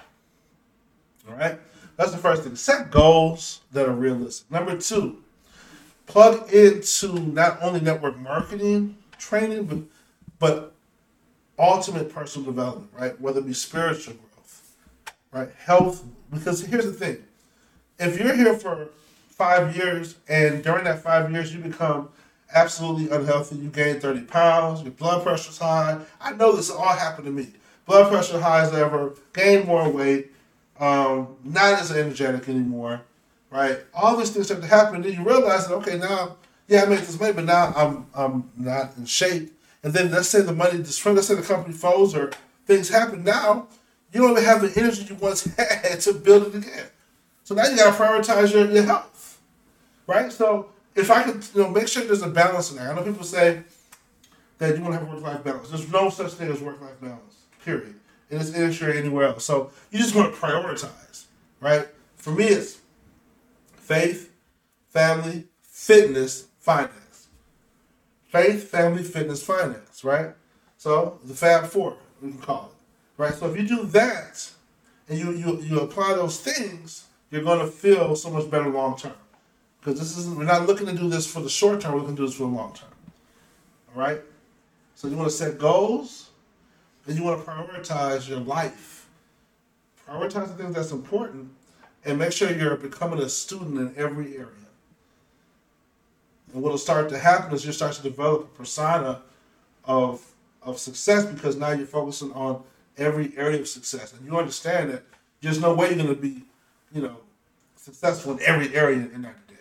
All 1.28 1.36
right, 1.36 1.60
that's 1.98 2.12
the 2.12 2.18
first 2.18 2.44
thing. 2.44 2.56
Set 2.56 2.90
goals 2.90 3.62
that 3.74 3.90
are 3.90 3.94
realistic. 3.94 4.50
Number 4.50 4.78
two, 4.78 5.22
plug 6.06 6.52
into 6.54 7.20
not 7.20 7.62
only 7.62 7.82
network 7.82 8.18
marketing 8.18 8.98
training, 9.18 9.66
but 9.66 9.80
but 10.40 10.74
ultimate 11.58 12.14
personal 12.14 12.46
development, 12.46 12.90
right? 12.98 13.20
Whether 13.20 13.40
it 13.40 13.48
be 13.48 13.54
spiritual 13.54 14.16
growth, 14.16 14.76
right? 15.32 15.50
Health. 15.58 16.04
Because 16.32 16.66
here's 16.66 16.86
the 16.86 16.94
thing 16.94 17.24
if 18.00 18.20
you're 18.20 18.36
here 18.36 18.54
for 18.54 18.90
five 19.30 19.76
years 19.76 20.16
and 20.28 20.64
during 20.64 20.84
that 20.84 21.02
five 21.02 21.32
years 21.32 21.54
you 21.54 21.60
become 21.60 22.10
absolutely 22.54 23.10
unhealthy, 23.16 23.56
you 23.56 23.70
gain 23.70 24.00
30 24.00 24.22
pounds, 24.22 24.82
your 24.82 24.92
blood 24.92 25.24
pressure's 25.24 25.58
high. 25.58 26.00
I 26.20 26.34
know 26.34 26.56
this 26.56 26.70
all 26.70 26.88
happened 26.88 27.26
to 27.26 27.32
me. 27.32 27.48
Blood 27.86 28.12
pressure 28.12 28.40
high 28.40 28.64
as 28.64 28.74
ever, 28.74 29.14
gain 29.34 29.66
more 29.66 29.90
weight, 29.90 30.32
um, 30.80 31.36
not 31.44 31.80
as 31.80 31.92
energetic 31.92 32.50
anymore, 32.50 33.02
right? 33.50 33.80
All 33.94 34.18
these 34.18 34.32
things 34.32 34.48
start 34.48 34.62
to 34.62 34.68
happen, 34.68 35.02
then 35.02 35.14
you 35.14 35.24
realize 35.24 35.68
that 35.68 35.76
okay, 35.76 35.98
now 35.98 36.36
yeah, 36.68 36.84
I 36.84 36.86
made 36.86 37.00
this 37.00 37.18
money, 37.18 37.32
but 37.32 37.46
now 37.46 37.74
I'm 37.76 38.06
I'm 38.14 38.50
not 38.58 38.98
in 38.98 39.06
shape. 39.06 39.57
And 39.88 39.96
then 39.96 40.12
let's 40.12 40.28
say 40.28 40.42
the 40.42 40.52
money, 40.52 40.80
let's 40.80 40.98
say 40.98 41.36
the 41.36 41.42
company 41.42 41.74
folds 41.74 42.14
or 42.14 42.32
things 42.66 42.90
happen. 42.90 43.24
Now 43.24 43.70
you 44.12 44.20
don't 44.20 44.32
even 44.32 44.44
have 44.44 44.60
the 44.60 44.78
energy 44.78 45.06
you 45.06 45.16
once 45.16 45.46
had 45.56 46.02
to 46.02 46.14
build 46.14 46.48
it 46.48 46.56
again. 46.56 46.88
So 47.46 47.56
now 47.56 47.70
you 47.70 47.78
got 47.78 47.96
to 47.96 48.04
prioritize 48.04 48.54
your, 48.54 48.70
your 48.70 48.84
health, 48.84 49.40
right? 50.06 50.30
So 50.30 50.72
if 50.94 51.10
I 51.10 51.24
could, 51.24 51.42
you 51.56 51.62
know, 51.62 51.70
make 51.70 51.88
sure 51.88 52.04
there's 52.04 52.22
a 52.22 52.28
balance 52.28 52.70
in 52.70 52.76
there. 52.76 52.92
I 52.92 52.96
know 52.96 53.02
people 53.02 53.24
say 53.24 53.64
that 54.58 54.76
you 54.76 54.84
want 54.84 54.94
to 54.96 55.00
have 55.00 55.08
a 55.08 55.16
work 55.16 55.24
life 55.24 55.42
balance. 55.46 55.70
There's 55.70 55.90
no 55.90 56.10
such 56.10 56.34
thing 56.34 56.52
as 56.52 56.60
work 56.60 56.82
life 56.82 57.00
balance, 57.00 57.46
period. 57.64 57.96
In 58.30 58.40
this 58.40 58.54
industry 58.54 58.92
or 58.92 58.94
anywhere 58.94 59.28
else. 59.28 59.46
So 59.46 59.72
you 59.90 60.00
just 60.00 60.14
want 60.14 60.36
to 60.36 60.38
prioritize, 60.38 61.28
right? 61.62 61.88
For 62.18 62.32
me, 62.32 62.44
it's 62.44 62.82
faith, 63.78 64.34
family, 64.90 65.46
fitness, 65.62 66.48
finance. 66.60 67.07
Faith, 68.28 68.70
family, 68.70 69.04
fitness, 69.04 69.44
finance, 69.44 70.04
right? 70.04 70.32
So 70.78 71.20
the 71.24 71.34
Fab 71.34 71.66
Four, 71.66 71.98
we 72.22 72.30
can 72.32 72.40
call 72.40 72.72
it, 72.72 73.22
right? 73.22 73.34
So 73.34 73.50
if 73.50 73.58
you 73.58 73.68
do 73.68 73.84
that 73.86 74.50
and 75.08 75.18
you 75.18 75.32
you, 75.32 75.62
you 75.62 75.80
apply 75.80 76.14
those 76.14 76.40
things, 76.40 77.08
you're 77.32 77.44
going 77.44 77.60
to 77.60 77.68
feel 77.68 78.16
so 78.16 78.30
much 78.30 78.50
better 78.50 78.70
long 78.70 78.98
term. 78.98 79.14
Because 79.80 80.00
this 80.00 80.18
isn't, 80.18 80.38
we're 80.38 80.44
not 80.44 80.68
looking 80.68 80.88
to 80.88 80.94
do 80.94 81.10
this 81.10 81.32
for 81.32 81.40
the 81.40 81.50
short 81.50 81.82
term, 81.82 81.94
we're 81.94 82.00
looking 82.00 82.16
to 82.16 82.22
do 82.24 82.28
this 82.28 82.36
for 82.36 82.44
the 82.44 82.50
long 82.50 82.74
term. 82.74 82.90
All 83.96 84.02
right? 84.02 84.22
So 84.96 85.08
you 85.08 85.16
want 85.16 85.30
to 85.30 85.36
set 85.36 85.58
goals 85.58 86.30
and 87.06 87.16
you 87.16 87.24
want 87.24 87.44
to 87.44 87.50
prioritize 87.50 88.28
your 88.28 88.40
life. 88.40 89.08
Prioritize 90.08 90.48
the 90.48 90.64
things 90.64 90.76
that's 90.76 90.92
important 90.92 91.50
and 92.04 92.20
make 92.20 92.32
sure 92.32 92.52
you're 92.52 92.76
becoming 92.76 93.20
a 93.20 93.30
student 93.30 93.78
in 93.78 93.94
every 93.96 94.36
area. 94.36 94.48
And 96.54 96.64
what'll 96.64 96.78
start 96.78 97.10
to 97.10 97.18
happen 97.18 97.54
is 97.54 97.64
you'll 97.64 97.74
start 97.74 97.94
to 97.94 98.04
develop 98.04 98.44
a 98.44 98.58
persona 98.58 99.22
of 99.86 100.26
of 100.62 100.78
success 100.80 101.26
because 101.26 101.56
now 101.56 101.72
you're 101.72 101.88
focusing 101.88 102.32
on 102.34 102.62
every 102.98 103.32
area 103.38 103.62
of 103.62 103.68
success. 103.68 104.14
And 104.14 104.26
you 104.26 104.38
understand 104.38 104.90
that 104.92 105.04
there's 105.40 105.62
no 105.62 105.74
way 105.74 105.88
you're 105.90 106.04
going 106.04 106.14
to 106.14 106.16
be 106.16 106.44
you 106.94 107.02
know, 107.02 107.18
successful 107.76 108.34
in 108.34 108.42
every 108.42 108.76
area 108.76 108.98
in 108.98 109.22
90 109.22 109.40
days, 109.48 109.58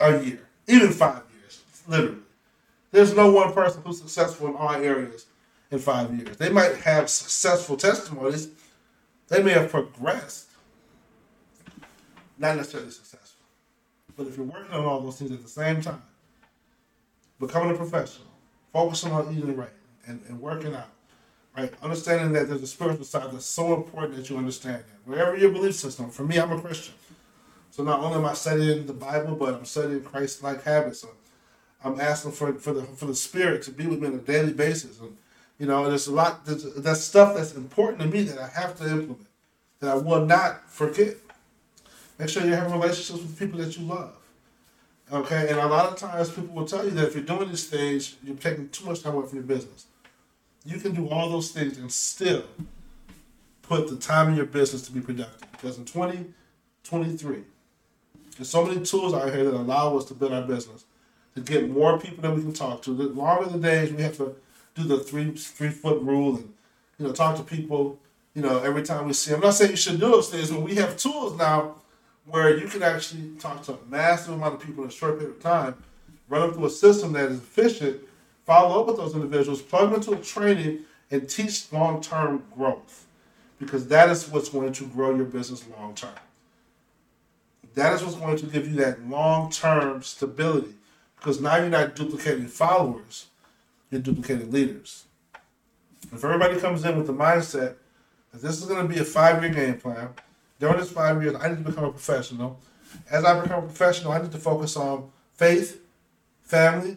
a 0.00 0.24
year, 0.24 0.48
even 0.66 0.90
five 0.90 1.22
years, 1.38 1.62
literally. 1.86 2.18
There's 2.90 3.14
no 3.14 3.32
one 3.32 3.52
person 3.52 3.82
who's 3.84 3.98
successful 3.98 4.48
in 4.48 4.56
all 4.56 4.74
areas 4.74 5.26
in 5.70 5.78
five 5.78 6.14
years. 6.14 6.36
They 6.36 6.48
might 6.48 6.76
have 6.76 7.10
successful 7.10 7.76
testimonies. 7.76 8.48
They 9.28 9.42
may 9.42 9.52
have 9.52 9.70
progressed, 9.70 10.48
not 12.38 12.56
necessarily 12.56 12.90
successful. 12.90 13.35
But 14.16 14.26
if 14.26 14.36
you're 14.36 14.46
working 14.46 14.72
on 14.72 14.84
all 14.84 15.00
those 15.00 15.18
things 15.18 15.32
at 15.32 15.42
the 15.42 15.48
same 15.48 15.80
time, 15.80 16.02
becoming 17.38 17.74
a 17.74 17.76
professional, 17.76 18.28
focusing 18.72 19.12
on 19.12 19.32
eating 19.34 19.56
right 19.56 19.68
and, 20.06 20.22
and 20.28 20.40
working 20.40 20.74
out, 20.74 20.88
right? 21.56 21.72
Understanding 21.82 22.32
that 22.32 22.48
there's 22.48 22.62
a 22.62 22.66
spiritual 22.66 23.04
side 23.04 23.30
that's 23.32 23.44
so 23.44 23.74
important 23.74 24.16
that 24.16 24.30
you 24.30 24.38
understand 24.38 24.76
that. 24.76 24.84
Wherever 25.04 25.36
your 25.36 25.50
belief 25.50 25.74
system, 25.74 26.10
for 26.10 26.24
me, 26.24 26.38
I'm 26.38 26.52
a 26.52 26.60
Christian. 26.60 26.94
So 27.70 27.82
not 27.82 28.00
only 28.00 28.16
am 28.16 28.24
I 28.24 28.32
studying 28.32 28.86
the 28.86 28.94
Bible, 28.94 29.36
but 29.36 29.54
I'm 29.54 29.66
studying 29.66 30.02
Christ-like 30.02 30.62
habits. 30.64 31.00
So 31.00 31.10
I'm 31.84 32.00
asking 32.00 32.32
for, 32.32 32.54
for 32.54 32.72
the 32.72 32.82
for 32.82 33.04
the 33.04 33.14
Spirit 33.14 33.62
to 33.64 33.70
be 33.70 33.86
with 33.86 34.00
me 34.00 34.08
on 34.08 34.14
a 34.14 34.18
daily 34.18 34.54
basis. 34.54 34.98
And 34.98 35.16
you 35.58 35.66
know, 35.66 35.88
there's 35.88 36.06
a 36.06 36.12
lot 36.12 36.46
there's, 36.46 36.64
that's 36.76 37.02
stuff 37.02 37.36
that's 37.36 37.54
important 37.54 38.00
to 38.00 38.08
me 38.08 38.22
that 38.22 38.38
I 38.38 38.48
have 38.48 38.78
to 38.78 38.84
implement, 38.84 39.26
that 39.80 39.90
I 39.90 39.94
will 39.94 40.24
not 40.24 40.70
forget. 40.70 41.16
Make 42.18 42.28
sure 42.28 42.44
you 42.44 42.54
have 42.54 42.72
relationships 42.72 43.20
with 43.20 43.38
people 43.38 43.58
that 43.58 43.76
you 43.76 43.84
love. 43.84 44.16
Okay, 45.12 45.48
and 45.48 45.58
a 45.60 45.66
lot 45.66 45.88
of 45.90 45.96
times 45.96 46.30
people 46.30 46.54
will 46.54 46.66
tell 46.66 46.84
you 46.84 46.90
that 46.92 47.08
if 47.08 47.14
you're 47.14 47.22
doing 47.22 47.48
these 47.48 47.66
things, 47.66 48.16
you're 48.24 48.36
taking 48.36 48.68
too 48.70 48.86
much 48.86 49.02
time 49.02 49.14
away 49.14 49.26
from 49.26 49.38
your 49.38 49.46
business. 49.46 49.86
You 50.64 50.80
can 50.80 50.94
do 50.94 51.08
all 51.08 51.30
those 51.30 51.52
things 51.52 51.78
and 51.78 51.92
still 51.92 52.44
put 53.62 53.88
the 53.88 53.96
time 53.96 54.30
in 54.30 54.36
your 54.36 54.46
business 54.46 54.82
to 54.82 54.92
be 54.92 55.00
productive. 55.00 55.48
Because 55.52 55.78
in 55.78 55.84
2023, 55.84 57.42
there's 58.36 58.48
so 58.48 58.64
many 58.64 58.84
tools 58.84 59.14
out 59.14 59.32
here 59.32 59.44
that 59.44 59.54
allow 59.54 59.96
us 59.96 60.06
to 60.06 60.14
build 60.14 60.32
our 60.32 60.42
business, 60.42 60.84
to 61.36 61.40
get 61.40 61.70
more 61.70 61.98
people 61.98 62.22
that 62.22 62.34
we 62.34 62.42
can 62.42 62.52
talk 62.52 62.82
to. 62.82 62.94
The 62.94 63.04
longer 63.04 63.48
the 63.48 63.58
days, 63.58 63.92
we 63.92 64.02
have 64.02 64.16
to 64.16 64.34
do 64.74 64.84
the 64.84 64.98
three 64.98 65.30
three 65.32 65.70
foot 65.70 66.02
rule 66.02 66.36
and 66.36 66.52
you 66.98 67.06
know 67.06 67.12
talk 67.12 67.36
to 67.36 67.42
people. 67.42 67.98
You 68.34 68.42
know, 68.42 68.58
every 68.58 68.82
time 68.82 69.06
we 69.06 69.14
see. 69.14 69.30
Them. 69.30 69.40
I'm 69.40 69.46
not 69.46 69.54
saying 69.54 69.70
you 69.70 69.76
should 69.78 69.98
do 69.98 70.10
those 70.10 70.28
things, 70.28 70.50
but 70.50 70.60
we 70.60 70.74
have 70.74 70.98
tools 70.98 71.38
now 71.38 71.76
where 72.26 72.58
you 72.58 72.66
can 72.66 72.82
actually 72.82 73.30
talk 73.38 73.62
to 73.64 73.74
a 73.74 73.78
massive 73.88 74.34
amount 74.34 74.54
of 74.54 74.60
people 74.60 74.82
in 74.84 74.90
a 74.90 74.92
short 74.92 75.18
period 75.18 75.36
of 75.36 75.42
time, 75.42 75.74
run 76.28 76.42
them 76.42 76.54
through 76.54 76.66
a 76.66 76.70
system 76.70 77.12
that 77.12 77.30
is 77.30 77.38
efficient, 77.38 78.00
follow 78.44 78.80
up 78.80 78.86
with 78.86 78.96
those 78.96 79.14
individuals, 79.14 79.62
plug 79.62 79.90
them 79.90 80.00
into 80.00 80.12
a 80.12 80.16
training, 80.16 80.80
and 81.10 81.28
teach 81.28 81.72
long 81.72 82.00
term 82.00 82.42
growth. 82.54 83.06
Because 83.58 83.86
that 83.88 84.10
is 84.10 84.28
what's 84.28 84.48
going 84.48 84.72
to 84.72 84.86
grow 84.86 85.14
your 85.14 85.24
business 85.24 85.64
long 85.78 85.94
term. 85.94 86.10
That 87.74 87.94
is 87.94 88.02
what's 88.02 88.16
going 88.16 88.36
to 88.38 88.46
give 88.46 88.68
you 88.68 88.76
that 88.76 89.08
long 89.08 89.50
term 89.50 90.02
stability. 90.02 90.74
Because 91.16 91.40
now 91.40 91.56
you're 91.56 91.68
not 91.68 91.96
duplicating 91.96 92.48
followers, 92.48 93.26
you're 93.90 94.00
duplicating 94.00 94.50
leaders. 94.50 95.04
If 96.12 96.24
everybody 96.24 96.60
comes 96.60 96.84
in 96.84 96.96
with 96.96 97.06
the 97.06 97.12
mindset 97.12 97.76
that 98.32 98.42
this 98.42 98.60
is 98.60 98.66
going 98.66 98.86
to 98.86 98.92
be 98.92 99.00
a 99.00 99.04
five 99.04 99.42
year 99.42 99.52
game 99.52 99.78
plan, 99.78 100.10
during 100.58 100.78
this 100.78 100.90
five 100.90 101.22
years, 101.22 101.36
I 101.40 101.48
need 101.48 101.58
to 101.58 101.70
become 101.70 101.84
a 101.84 101.90
professional. 101.90 102.58
As 103.10 103.24
I 103.24 103.40
become 103.40 103.64
a 103.64 103.66
professional, 103.66 104.12
I 104.12 104.22
need 104.22 104.32
to 104.32 104.38
focus 104.38 104.76
on 104.76 105.10
faith, 105.34 105.80
family, 106.44 106.96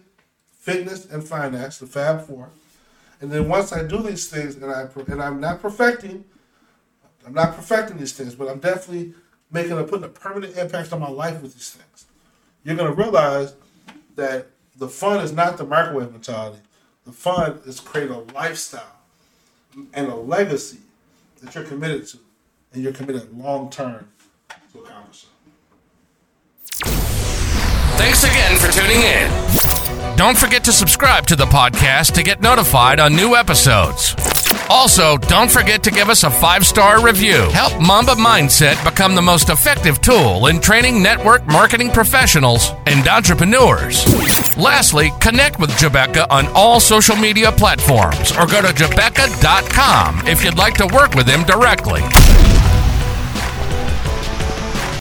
fitness, 0.58 1.06
and 1.06 1.24
finance, 1.24 1.80
the 1.80 1.88
Fab 1.88 2.26
Four. 2.26 2.50
And 3.22 3.30
then 3.32 3.50
once 3.50 3.74
I 3.74 3.84
do 3.84 4.02
these 4.02 4.30
things, 4.30 4.56
and 4.56 4.66
I 4.66 4.88
and 5.08 5.22
I'm 5.22 5.42
not 5.42 5.62
perfecting, 5.62 6.24
I'm 7.26 7.34
not 7.34 7.56
perfecting 7.56 7.98
these 7.98 8.14
things, 8.14 8.34
but 8.34 8.48
I'm 8.48 8.60
definitely 8.60 9.14
making 9.52 9.74
a 9.74 9.84
putting 9.84 10.06
a 10.06 10.10
permanent 10.10 10.58
impact 10.58 10.94
on 10.94 11.02
my 11.02 11.10
life 11.10 11.42
with 11.42 11.54
these 11.54 11.72
things. 11.72 12.06
You're 12.64 12.78
gonna 12.78 12.94
realize 12.94 13.56
that 14.16 14.48
the 14.78 14.88
fun 14.88 15.20
is 15.20 15.34
not 15.34 15.58
the 15.58 15.66
microwave 15.66 16.12
mentality. 16.12 16.62
The 17.06 17.12
fun 17.12 17.60
is 17.66 17.80
create 17.80 18.10
a 18.10 18.20
lifestyle 18.34 18.96
and 19.94 20.08
a 20.08 20.16
legacy 20.16 20.80
that 21.42 21.56
you're 21.56 21.64
committed 21.66 22.08
to 22.08 22.20
and 22.74 22.84
you're 22.84 22.94
committed 22.94 23.36
long 23.38 23.70
term 23.70 24.08
to 24.74 24.80
accomplish 24.80 25.24
it. 25.24 25.30
Thanks 27.98 28.24
again 28.24 28.58
for 28.58 28.72
tuning 28.72 29.02
in. 29.02 30.16
Don't 30.16 30.38
forget 30.38 30.64
to 30.66 30.72
subscribe 30.72 31.26
to 31.28 31.36
the 31.36 31.46
podcast 31.46 32.14
to 32.14 32.24
get 32.24 32.42
notified 32.42 33.00
on 33.00 33.16
new 33.16 33.36
episodes. 33.36 34.16
Also, 34.70 35.18
don't 35.18 35.50
forget 35.50 35.82
to 35.84 35.92
give 35.92 36.10
us 36.10 36.24
a 36.24 36.30
five 36.30 36.66
star 36.66 37.04
review. 37.04 37.50
Help 37.52 37.80
Mamba 37.82 38.14
Mindset 38.14 38.84
become 38.84 39.16
the 39.16 39.22
most 39.22 39.50
effective 39.50 40.00
tool 40.02 40.48
in 40.48 40.60
training 40.60 41.02
network 41.02 41.46
marketing 41.48 41.90
professionals 41.90 42.72
and 42.86 43.08
entrepreneurs. 43.08 44.06
Lastly, 44.58 45.12
connect 45.20 45.60
with 45.60 45.70
Jabecca 45.72 46.28
on 46.30 46.48
all 46.48 46.80
social 46.80 47.16
media 47.16 47.52
platforms 47.52 48.32
or 48.34 48.46
go 48.46 48.62
to 48.62 48.74
jabecca.com 48.74 50.28
if 50.28 50.44
you'd 50.44 50.58
like 50.58 50.76
to 50.76 50.88
work 50.88 51.16
with 51.16 51.28
him 51.28 51.44
directly. 51.44 52.02